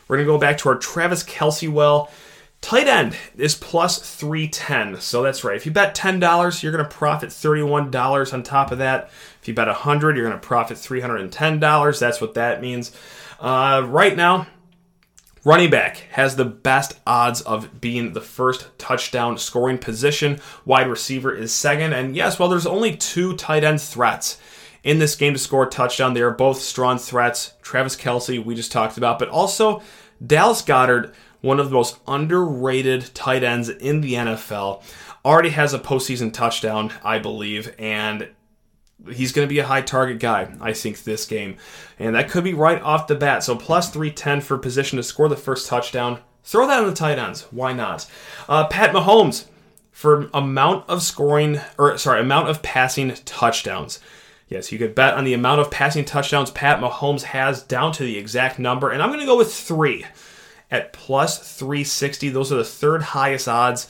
We're 0.10 0.18
going 0.18 0.28
to 0.28 0.34
go 0.34 0.38
back 0.38 0.58
to 0.58 0.70
our 0.70 0.76
Travis 0.76 1.24
Kelce 1.24 1.72
well. 1.72 2.12
Tight 2.60 2.88
end 2.88 3.16
is 3.38 3.56
plus 3.56 4.00
310. 4.00 5.00
So 5.00 5.24
that's 5.24 5.46
right. 5.46 5.56
If 5.56 5.66
you 5.66 5.72
bet 5.72 5.96
$10, 5.96 6.62
you're 6.62 6.74
going 6.74 6.84
to 6.84 6.92
profit 6.92 7.30
$31 7.30 8.34
on 8.34 8.44
top 8.44 8.74
of 8.74 8.80
that. 8.80 9.12
If 9.42 9.48
you 9.48 9.54
bet 9.54 9.68
100 9.68 10.18
you're 10.18 10.28
going 10.28 10.38
to 10.38 10.46
profit 10.46 10.76
$310. 10.78 12.00
That's 12.00 12.20
what 12.20 12.34
that 12.34 12.60
means. 12.60 12.92
Uh, 13.40 13.86
right 13.88 14.18
now, 14.18 14.48
Running 15.46 15.70
back 15.70 15.98
has 16.12 16.36
the 16.36 16.46
best 16.46 17.00
odds 17.08 17.42
of 17.42 17.80
being 17.80 18.12
the 18.12 18.22
first 18.22 18.78
touchdown 18.78 19.38
scoring 19.38 19.78
position. 19.78 20.40
Wide 20.66 20.90
receiver 20.90 21.34
is 21.34 21.54
second. 21.54 21.94
And 21.94 22.16
yes, 22.16 22.38
well, 22.38 22.50
there's 22.50 22.66
only 22.66 22.98
two 22.98 23.36
tight 23.38 23.64
end 23.64 23.82
threats 23.82 24.40
in 24.84 25.00
this 25.00 25.16
game 25.16 25.34
to 25.34 25.40
score 25.40 25.64
a 25.64 25.70
touchdown. 25.70 26.14
They 26.14 26.22
are 26.22 26.32
both 26.32 26.60
strong 26.60 26.98
threats. 26.98 27.54
Travis 27.62 27.96
Kelce, 27.96 28.44
we 28.44 28.54
just 28.54 28.72
talked 28.72 28.98
about, 28.98 29.18
but 29.18 29.30
also 29.30 29.82
Dallas 30.26 30.62
Goedert, 30.62 31.14
one 31.40 31.60
of 31.60 31.70
the 31.70 31.76
most 31.76 31.98
underrated 32.06 33.14
tight 33.14 33.44
ends 33.44 33.70
in 33.70 34.02
the 34.02 34.16
NFL, 34.16 34.84
already 35.24 35.50
has 35.50 35.74
a 35.74 35.80
postseason 35.80 36.34
touchdown, 36.34 36.92
I 37.02 37.20
believe, 37.20 37.74
and 37.80 38.30
he's 39.12 39.32
going 39.32 39.48
to 39.48 39.54
be 39.54 39.60
a 39.60 39.66
high 39.66 39.82
target 39.82 40.20
guy, 40.20 40.54
I 40.60 40.74
think, 40.74 41.04
this 41.04 41.26
game. 41.26 41.58
And 41.98 42.16
that 42.16 42.30
could 42.30 42.44
be 42.44 42.54
right 42.54 42.82
off 42.82 43.08
the 43.08 43.16
bat. 43.16 43.44
So 43.44 43.56
plus 43.56 43.90
310 43.90 44.42
for 44.42 44.58
position 44.58 44.98
to 44.98 45.04
score 45.04 45.30
the 45.30 45.36
first 45.36 45.68
touchdown. 45.68 46.20
Throw 46.44 46.68
that 46.68 46.82
on 46.82 46.88
the 46.88 46.96
tight 46.96 47.20
ends. 47.20 47.44
Why 47.52 47.74
not? 47.74 48.10
Uh, 48.48 48.68
Pat 48.68 48.94
Mahomes 48.94 49.46
for 49.92 50.30
amount 50.34 50.88
of 50.90 51.04
scoring, 51.04 51.60
or 51.78 51.98
sorry, 51.98 52.22
amount 52.22 52.50
of 52.50 52.62
passing 52.62 53.14
touchdowns. 53.26 54.00
Yes, 54.48 54.72
you 54.72 54.80
could 54.80 54.96
bet 54.96 55.14
on 55.14 55.26
the 55.26 55.34
amount 55.34 55.62
of 55.62 55.70
passing 55.70 56.06
touchdowns 56.06 56.50
Pat 56.50 56.80
Mahomes 56.80 57.22
has 57.22 57.62
down 57.62 57.92
to 57.94 58.04
the 58.04 58.18
exact 58.18 58.58
number. 58.58 58.90
And 58.90 59.02
I'm 59.02 59.10
going 59.10 59.20
to 59.20 59.26
go 59.26 59.38
with 59.38 59.54
three 59.54 60.06
at 60.72 60.94
plus 60.94 61.38
360. 61.58 62.30
Those 62.30 62.52
are 62.52 62.58
the 62.58 62.64
third 62.64 63.02
highest 63.02 63.48
odds. 63.48 63.88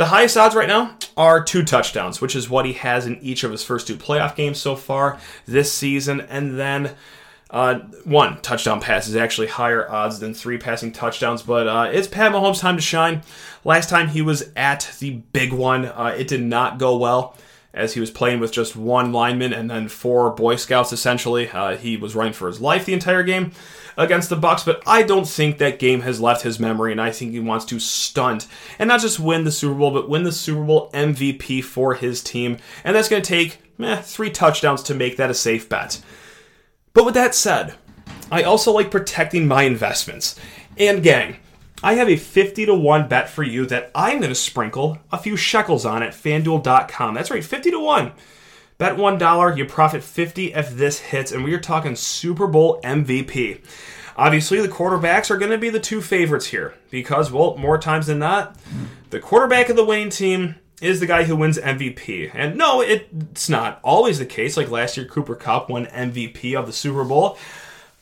The 0.00 0.06
highest 0.06 0.38
odds 0.38 0.54
right 0.54 0.66
now 0.66 0.96
are 1.14 1.44
two 1.44 1.62
touchdowns, 1.62 2.22
which 2.22 2.34
is 2.34 2.48
what 2.48 2.64
he 2.64 2.72
has 2.72 3.04
in 3.04 3.18
each 3.20 3.44
of 3.44 3.50
his 3.50 3.62
first 3.62 3.86
two 3.86 3.96
playoff 3.96 4.34
games 4.34 4.58
so 4.58 4.74
far 4.74 5.18
this 5.44 5.70
season. 5.70 6.22
And 6.22 6.58
then 6.58 6.94
uh, 7.50 7.80
one 8.04 8.40
touchdown 8.40 8.80
pass 8.80 9.08
is 9.08 9.14
actually 9.14 9.48
higher 9.48 9.86
odds 9.90 10.18
than 10.18 10.32
three 10.32 10.56
passing 10.56 10.90
touchdowns, 10.90 11.42
but 11.42 11.68
uh, 11.68 11.90
it's 11.92 12.08
Pat 12.08 12.32
Mahomes' 12.32 12.60
time 12.60 12.76
to 12.76 12.82
shine. 12.82 13.20
Last 13.62 13.90
time 13.90 14.08
he 14.08 14.22
was 14.22 14.50
at 14.56 14.90
the 15.00 15.10
big 15.34 15.52
one, 15.52 15.84
uh, 15.84 16.14
it 16.16 16.28
did 16.28 16.42
not 16.42 16.78
go 16.78 16.96
well 16.96 17.36
as 17.72 17.94
he 17.94 18.00
was 18.00 18.10
playing 18.10 18.40
with 18.40 18.52
just 18.52 18.74
one 18.74 19.12
lineman 19.12 19.52
and 19.52 19.70
then 19.70 19.88
four 19.88 20.30
Boy 20.30 20.56
Scouts 20.56 20.92
essentially. 20.92 21.48
Uh, 21.48 21.76
he 21.76 21.96
was 21.96 22.14
running 22.14 22.32
for 22.32 22.48
his 22.48 22.60
life 22.60 22.84
the 22.84 22.92
entire 22.92 23.22
game 23.22 23.52
against 23.96 24.30
the 24.30 24.36
Bucs, 24.36 24.64
but 24.64 24.82
I 24.86 25.02
don't 25.02 25.28
think 25.28 25.58
that 25.58 25.78
game 25.78 26.00
has 26.00 26.20
left 26.20 26.42
his 26.42 26.58
memory, 26.58 26.92
and 26.92 27.00
I 27.00 27.10
think 27.10 27.32
he 27.32 27.40
wants 27.40 27.64
to 27.66 27.78
stunt 27.78 28.46
and 28.78 28.88
not 28.88 29.00
just 29.00 29.20
win 29.20 29.44
the 29.44 29.52
Super 29.52 29.74
Bowl, 29.74 29.90
but 29.90 30.08
win 30.08 30.22
the 30.22 30.32
Super 30.32 30.64
Bowl 30.64 30.90
MVP 30.92 31.62
for 31.62 31.94
his 31.94 32.22
team, 32.22 32.58
and 32.82 32.96
that's 32.96 33.08
going 33.08 33.22
to 33.22 33.28
take 33.28 33.58
three 34.02 34.30
touchdowns 34.30 34.82
to 34.84 34.94
make 34.94 35.16
that 35.16 35.30
a 35.30 35.34
safe 35.34 35.68
bet. 35.68 36.00
But 36.92 37.04
with 37.04 37.14
that 37.14 37.34
said, 37.34 37.74
I 38.30 38.42
also 38.42 38.72
like 38.72 38.90
protecting 38.90 39.46
my 39.46 39.62
investments. 39.62 40.38
And 40.76 41.02
gang, 41.02 41.36
I 41.82 41.94
have 41.94 42.10
a 42.10 42.16
50 42.16 42.66
to 42.66 42.74
1 42.74 43.08
bet 43.08 43.30
for 43.30 43.42
you 43.42 43.64
that 43.66 43.90
I'm 43.94 44.18
going 44.18 44.30
to 44.30 44.34
sprinkle 44.34 44.98
a 45.10 45.18
few 45.18 45.36
shekels 45.36 45.86
on 45.86 46.02
at 46.02 46.12
fanduel.com. 46.12 47.14
That's 47.14 47.30
right, 47.30 47.44
50 47.44 47.70
to 47.70 47.80
1. 47.80 48.12
Bet 48.76 48.96
$1, 48.96 49.56
you 49.56 49.64
profit 49.64 50.02
50 50.02 50.52
if 50.54 50.76
this 50.76 50.98
hits, 50.98 51.32
and 51.32 51.42
we 51.42 51.54
are 51.54 51.60
talking 51.60 51.96
Super 51.96 52.46
Bowl 52.46 52.80
MVP. 52.82 53.60
Obviously, 54.16 54.60
the 54.60 54.68
quarterbacks 54.68 55.30
are 55.30 55.38
going 55.38 55.50
to 55.50 55.58
be 55.58 55.70
the 55.70 55.80
two 55.80 56.02
favorites 56.02 56.46
here 56.46 56.74
because, 56.90 57.32
well, 57.32 57.56
more 57.56 57.78
times 57.78 58.06
than 58.08 58.18
not, 58.18 58.56
the 59.08 59.20
quarterback 59.20 59.70
of 59.70 59.76
the 59.76 59.84
winning 59.84 60.10
team 60.10 60.56
is 60.82 61.00
the 61.00 61.06
guy 61.06 61.24
who 61.24 61.36
wins 61.36 61.58
MVP. 61.58 62.30
And 62.34 62.56
no, 62.56 62.82
it's 62.82 63.48
not 63.48 63.80
always 63.82 64.18
the 64.18 64.26
case. 64.26 64.56
Like 64.56 64.70
last 64.70 64.96
year, 64.96 65.06
Cooper 65.06 65.34
Kupp 65.34 65.70
won 65.70 65.86
MVP 65.86 66.54
of 66.58 66.66
the 66.66 66.72
Super 66.72 67.04
Bowl. 67.04 67.38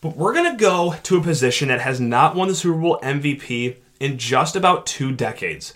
But 0.01 0.17
we're 0.17 0.35
going 0.35 0.51
to 0.53 0.57
go 0.57 0.95
to 1.03 1.19
a 1.19 1.23
position 1.23 1.69
that 1.69 1.81
has 1.81 2.01
not 2.01 2.37
won 2.37 2.49
the 2.49 2.55
Super 2.55 2.79
Bowl 2.79 3.01
MVP 3.03 3.77
in 3.99 4.17
just 4.17 4.55
about 4.55 4.87
two 4.87 5.13
decades. 5.13 5.75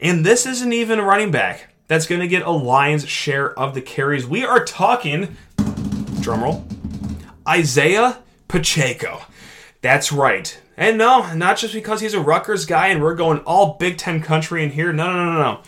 And 0.00 0.26
this 0.26 0.44
isn't 0.44 0.72
even 0.72 0.98
a 0.98 1.04
running 1.04 1.30
back 1.30 1.68
that's 1.86 2.06
going 2.06 2.20
to 2.20 2.28
get 2.28 2.42
a 2.42 2.50
lion's 2.50 3.08
share 3.08 3.58
of 3.58 3.74
the 3.74 3.80
carries. 3.80 4.26
We 4.26 4.44
are 4.44 4.64
talking, 4.64 5.36
drumroll, 5.56 6.64
Isaiah 7.48 8.18
Pacheco. 8.48 9.22
That's 9.80 10.12
right. 10.12 10.60
And 10.76 10.98
no, 10.98 11.32
not 11.34 11.56
just 11.56 11.72
because 11.72 12.00
he's 12.00 12.14
a 12.14 12.20
Rutgers 12.20 12.66
guy 12.66 12.88
and 12.88 13.02
we're 13.02 13.14
going 13.14 13.38
all 13.40 13.74
Big 13.74 13.96
Ten 13.96 14.20
country 14.20 14.62
in 14.62 14.70
here. 14.70 14.92
No, 14.92 15.12
no, 15.12 15.32
no, 15.32 15.38
no. 15.38 15.60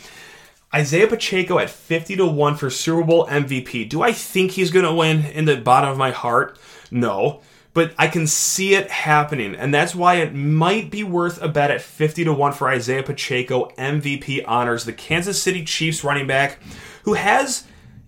Isaiah 0.74 1.06
Pacheco 1.06 1.58
at 1.58 1.70
50 1.70 2.16
to 2.16 2.26
1 2.26 2.56
for 2.56 2.68
Super 2.68 3.04
Bowl 3.04 3.26
MVP. 3.28 3.88
Do 3.88 4.02
I 4.02 4.12
think 4.12 4.50
he's 4.50 4.70
going 4.70 4.84
to 4.84 4.92
win 4.92 5.24
in 5.24 5.44
the 5.44 5.56
bottom 5.56 5.90
of 5.90 5.96
my 5.96 6.10
heart? 6.10 6.58
No. 6.90 7.40
But 7.74 7.92
I 7.98 8.06
can 8.06 8.26
see 8.26 8.74
it 8.74 8.90
happening, 8.90 9.54
and 9.54 9.74
that's 9.74 9.94
why 9.94 10.14
it 10.14 10.32
might 10.32 10.90
be 10.90 11.02
worth 11.02 11.42
a 11.42 11.48
bet 11.48 11.72
at 11.72 11.82
50 11.82 12.24
to 12.24 12.32
1 12.32 12.52
for 12.52 12.68
Isaiah 12.68 13.02
Pacheco 13.02 13.68
MVP 13.76 14.44
honors 14.46 14.84
the 14.84 14.92
Kansas 14.92 15.42
City 15.42 15.64
Chiefs 15.64 16.04
running 16.04 16.28
back 16.28 16.60
who 17.02 17.14
has 17.14 17.66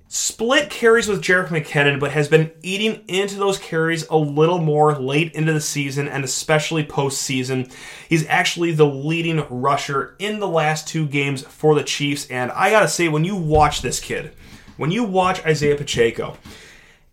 split 0.09 0.70
carries 0.70 1.09
with 1.09 1.22
Jerick 1.22 1.48
McKinnon, 1.48 2.00
but 2.00 2.12
has 2.12 2.29
been 2.29 2.50
eating 2.62 3.05
into 3.09 3.37
those 3.37 3.59
carries 3.59 4.07
a 4.09 4.16
little 4.16 4.59
more 4.59 4.94
late 4.94 5.33
into 5.33 5.52
the 5.52 5.61
season 5.61 6.09
and 6.09 6.24
especially 6.24 6.85
postseason. 6.85 7.72
He's 8.09 8.26
actually 8.26 8.72
the 8.72 8.87
leading 8.87 9.44
rusher 9.50 10.16
in 10.18 10.40
the 10.40 10.48
last 10.48 10.88
two 10.88 11.07
games 11.07 11.42
for 11.42 11.74
the 11.74 11.83
Chiefs. 11.83 12.31
And 12.31 12.50
I 12.52 12.70
gotta 12.70 12.88
say, 12.88 13.09
when 13.09 13.24
you 13.24 13.37
watch 13.37 13.83
this 13.83 14.00
kid, 14.00 14.33
when 14.76 14.90
you 14.90 15.05
watch 15.05 15.44
Isaiah 15.44 15.76
Pacheco, 15.76 16.37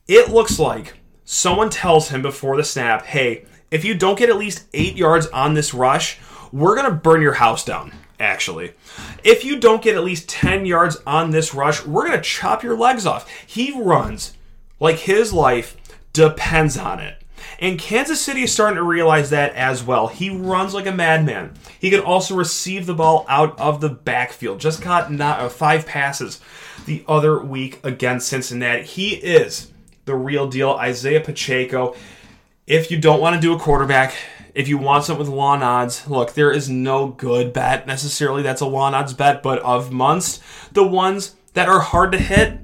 it 0.08 0.30
looks 0.30 0.60
like 0.60 0.94
someone 1.26 1.70
tells 1.70 2.10
him 2.10 2.22
before 2.22 2.58
the 2.58 2.64
snap, 2.64 3.06
hey, 3.06 3.46
if 3.72 3.84
you 3.84 3.96
don't 3.96 4.18
get 4.18 4.30
at 4.30 4.38
least 4.38 4.66
eight 4.74 4.96
yards 4.96 5.28
on 5.28 5.54
this 5.54 5.74
rush, 5.74 6.20
we're 6.52 6.76
gonna 6.76 6.92
burn 6.92 7.22
your 7.22 7.34
house 7.34 7.66
down 7.66 7.92
actually. 8.24 8.74
If 9.24 9.44
you 9.44 9.60
don't 9.60 9.82
get 9.82 9.96
at 9.96 10.04
least 10.04 10.30
10 10.30 10.66
yards 10.66 10.98
on 11.06 11.32
this 11.32 11.54
rush, 11.54 11.86
we're 11.86 12.08
going 12.08 12.18
to 12.18 12.24
chop 12.24 12.64
your 12.64 12.78
legs 12.78 13.06
off. 13.06 13.30
He 13.46 13.80
runs 13.80 14.34
like 14.80 15.00
his 15.00 15.34
life 15.34 15.76
depends 16.14 16.78
on 16.78 17.00
it. 17.00 17.20
And 17.60 17.78
Kansas 17.78 18.22
City 18.22 18.44
is 18.44 18.54
starting 18.54 18.78
to 18.78 18.84
realize 18.84 19.30
that 19.30 19.54
as 19.56 19.84
well. 19.84 20.08
He 20.08 20.30
runs 20.30 20.74
like 20.74 20.86
a 20.86 20.92
madman. 20.92 21.54
He 21.80 21.90
can 21.90 22.00
also 22.00 22.36
receive 22.36 22.86
the 22.86 22.94
ball 22.94 23.26
out 23.28 23.60
of 23.60 23.82
the 23.82 23.90
backfield. 23.90 24.60
Just 24.60 24.82
caught 24.82 25.12
not, 25.12 25.40
uh, 25.40 25.50
five 25.50 25.86
passes 25.86 26.40
the 26.86 27.04
other 27.08 27.40
week 27.40 27.80
against 27.84 28.30
Cincinnati. 28.30 28.84
He 28.84 29.16
is 29.16 29.72
the 30.06 30.16
real 30.16 30.48
deal. 30.48 30.72
Isaiah 30.72 31.22
Pacheco. 31.22 31.96
If 32.66 32.92
you 32.92 32.98
don't 32.98 33.20
want 33.20 33.36
to 33.36 33.42
do 33.42 33.54
a 33.54 33.60
quarterback, 33.60 34.16
if 34.56 34.68
you 34.68 34.78
want 34.78 35.04
something 35.04 35.26
with 35.26 35.34
lawn 35.34 35.64
odds, 35.64 36.08
look, 36.08 36.34
there 36.34 36.52
is 36.52 36.70
no 36.70 37.08
good 37.08 37.54
bet 37.54 37.88
necessarily 37.88 38.42
that's 38.42 38.62
a 38.62 38.66
lawn 38.66 38.94
odds 38.94 39.14
bet, 39.14 39.42
but 39.42 39.60
of 39.60 39.92
months, 39.92 40.40
the 40.72 40.86
ones 40.86 41.36
that 41.54 41.68
are 41.68 41.80
hard 41.80 42.12
to 42.12 42.18
hit, 42.18 42.60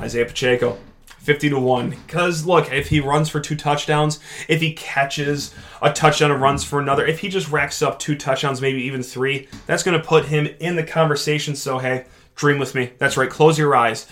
Isaiah 0.00 0.26
Pacheco, 0.26 0.78
50 1.26 1.50
to 1.50 1.58
1. 1.58 1.90
Because, 1.90 2.44
look, 2.46 2.72
if 2.72 2.88
he 2.88 3.00
runs 3.00 3.28
for 3.28 3.40
two 3.40 3.56
touchdowns, 3.56 4.20
if 4.48 4.60
he 4.60 4.72
catches 4.74 5.54
a 5.82 5.92
touchdown 5.92 6.30
and 6.30 6.40
runs 6.40 6.64
for 6.64 6.80
another, 6.80 7.06
if 7.06 7.20
he 7.20 7.28
just 7.28 7.50
racks 7.50 7.82
up 7.82 7.98
two 7.98 8.14
touchdowns, 8.14 8.60
maybe 8.60 8.82
even 8.82 9.02
three, 9.02 9.48
that's 9.66 9.82
going 9.82 9.98
to 9.98 10.06
put 10.06 10.26
him 10.26 10.48
in 10.60 10.76
the 10.76 10.84
conversation. 10.84 11.56
So, 11.56 11.78
hey, 11.78 12.04
dream 12.34 12.58
with 12.58 12.74
me. 12.74 12.92
That's 12.98 13.16
right, 13.16 13.30
close 13.30 13.58
your 13.58 13.74
eyes. 13.74 14.06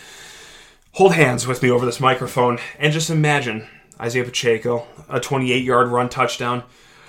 Hold 0.94 1.14
hands 1.14 1.44
with 1.44 1.60
me 1.60 1.70
over 1.70 1.84
this 1.84 1.98
microphone 1.98 2.60
and 2.78 2.92
just 2.92 3.10
imagine 3.10 3.66
Isaiah 4.00 4.22
Pacheco, 4.22 4.86
a 5.08 5.18
28 5.18 5.64
yard 5.64 5.88
run 5.88 6.08
touchdown, 6.08 6.62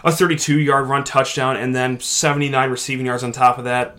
a 0.03 0.11
32 0.11 0.59
yard 0.59 0.87
run 0.87 1.03
touchdown, 1.03 1.55
and 1.55 1.75
then 1.75 1.99
79 1.99 2.71
receiving 2.71 3.05
yards 3.05 3.23
on 3.23 3.31
top 3.31 3.59
of 3.59 3.65
that. 3.65 3.97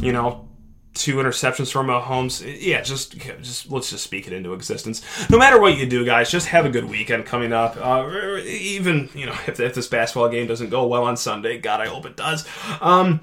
You 0.00 0.12
know, 0.12 0.48
two 0.94 1.16
interceptions 1.16 1.70
from 1.70 1.88
Mahomes. 1.88 2.42
Yeah, 2.58 2.80
just 2.80 3.18
just 3.18 3.70
let's 3.70 3.90
just 3.90 4.02
speak 4.02 4.26
it 4.26 4.32
into 4.32 4.54
existence. 4.54 5.02
No 5.28 5.36
matter 5.36 5.60
what 5.60 5.76
you 5.76 5.84
do, 5.84 6.06
guys, 6.06 6.30
just 6.30 6.48
have 6.48 6.64
a 6.64 6.70
good 6.70 6.86
weekend 6.86 7.26
coming 7.26 7.52
up. 7.52 7.76
Uh, 7.76 8.38
even 8.46 9.10
you 9.14 9.26
know 9.26 9.36
if, 9.46 9.60
if 9.60 9.74
this 9.74 9.88
basketball 9.88 10.30
game 10.30 10.46
doesn't 10.46 10.70
go 10.70 10.86
well 10.86 11.04
on 11.04 11.18
Sunday, 11.18 11.58
God, 11.58 11.82
I 11.82 11.86
hope 11.88 12.06
it 12.06 12.16
does. 12.16 12.48
Um, 12.80 13.20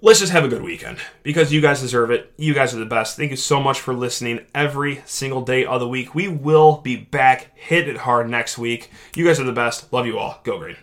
let's 0.00 0.20
just 0.20 0.32
have 0.32 0.44
a 0.44 0.48
good 0.48 0.62
weekend 0.62 0.98
because 1.22 1.52
you 1.52 1.60
guys 1.60 1.80
deserve 1.80 2.10
it. 2.10 2.32
You 2.36 2.54
guys 2.54 2.74
are 2.74 2.78
the 2.78 2.86
best. 2.86 3.16
Thank 3.16 3.30
you 3.30 3.36
so 3.36 3.60
much 3.60 3.80
for 3.80 3.94
listening 3.94 4.40
every 4.54 5.02
single 5.06 5.42
day 5.42 5.64
of 5.64 5.80
the 5.80 5.88
week. 5.88 6.14
We 6.14 6.28
will 6.28 6.78
be 6.78 6.96
back, 6.96 7.56
hit 7.56 7.88
it 7.88 7.98
hard 7.98 8.28
next 8.28 8.58
week. 8.58 8.90
You 9.14 9.26
guys 9.26 9.40
are 9.40 9.44
the 9.44 9.52
best. 9.52 9.92
Love 9.92 10.06
you 10.06 10.18
all. 10.18 10.40
Go 10.44 10.58
green. 10.58 10.76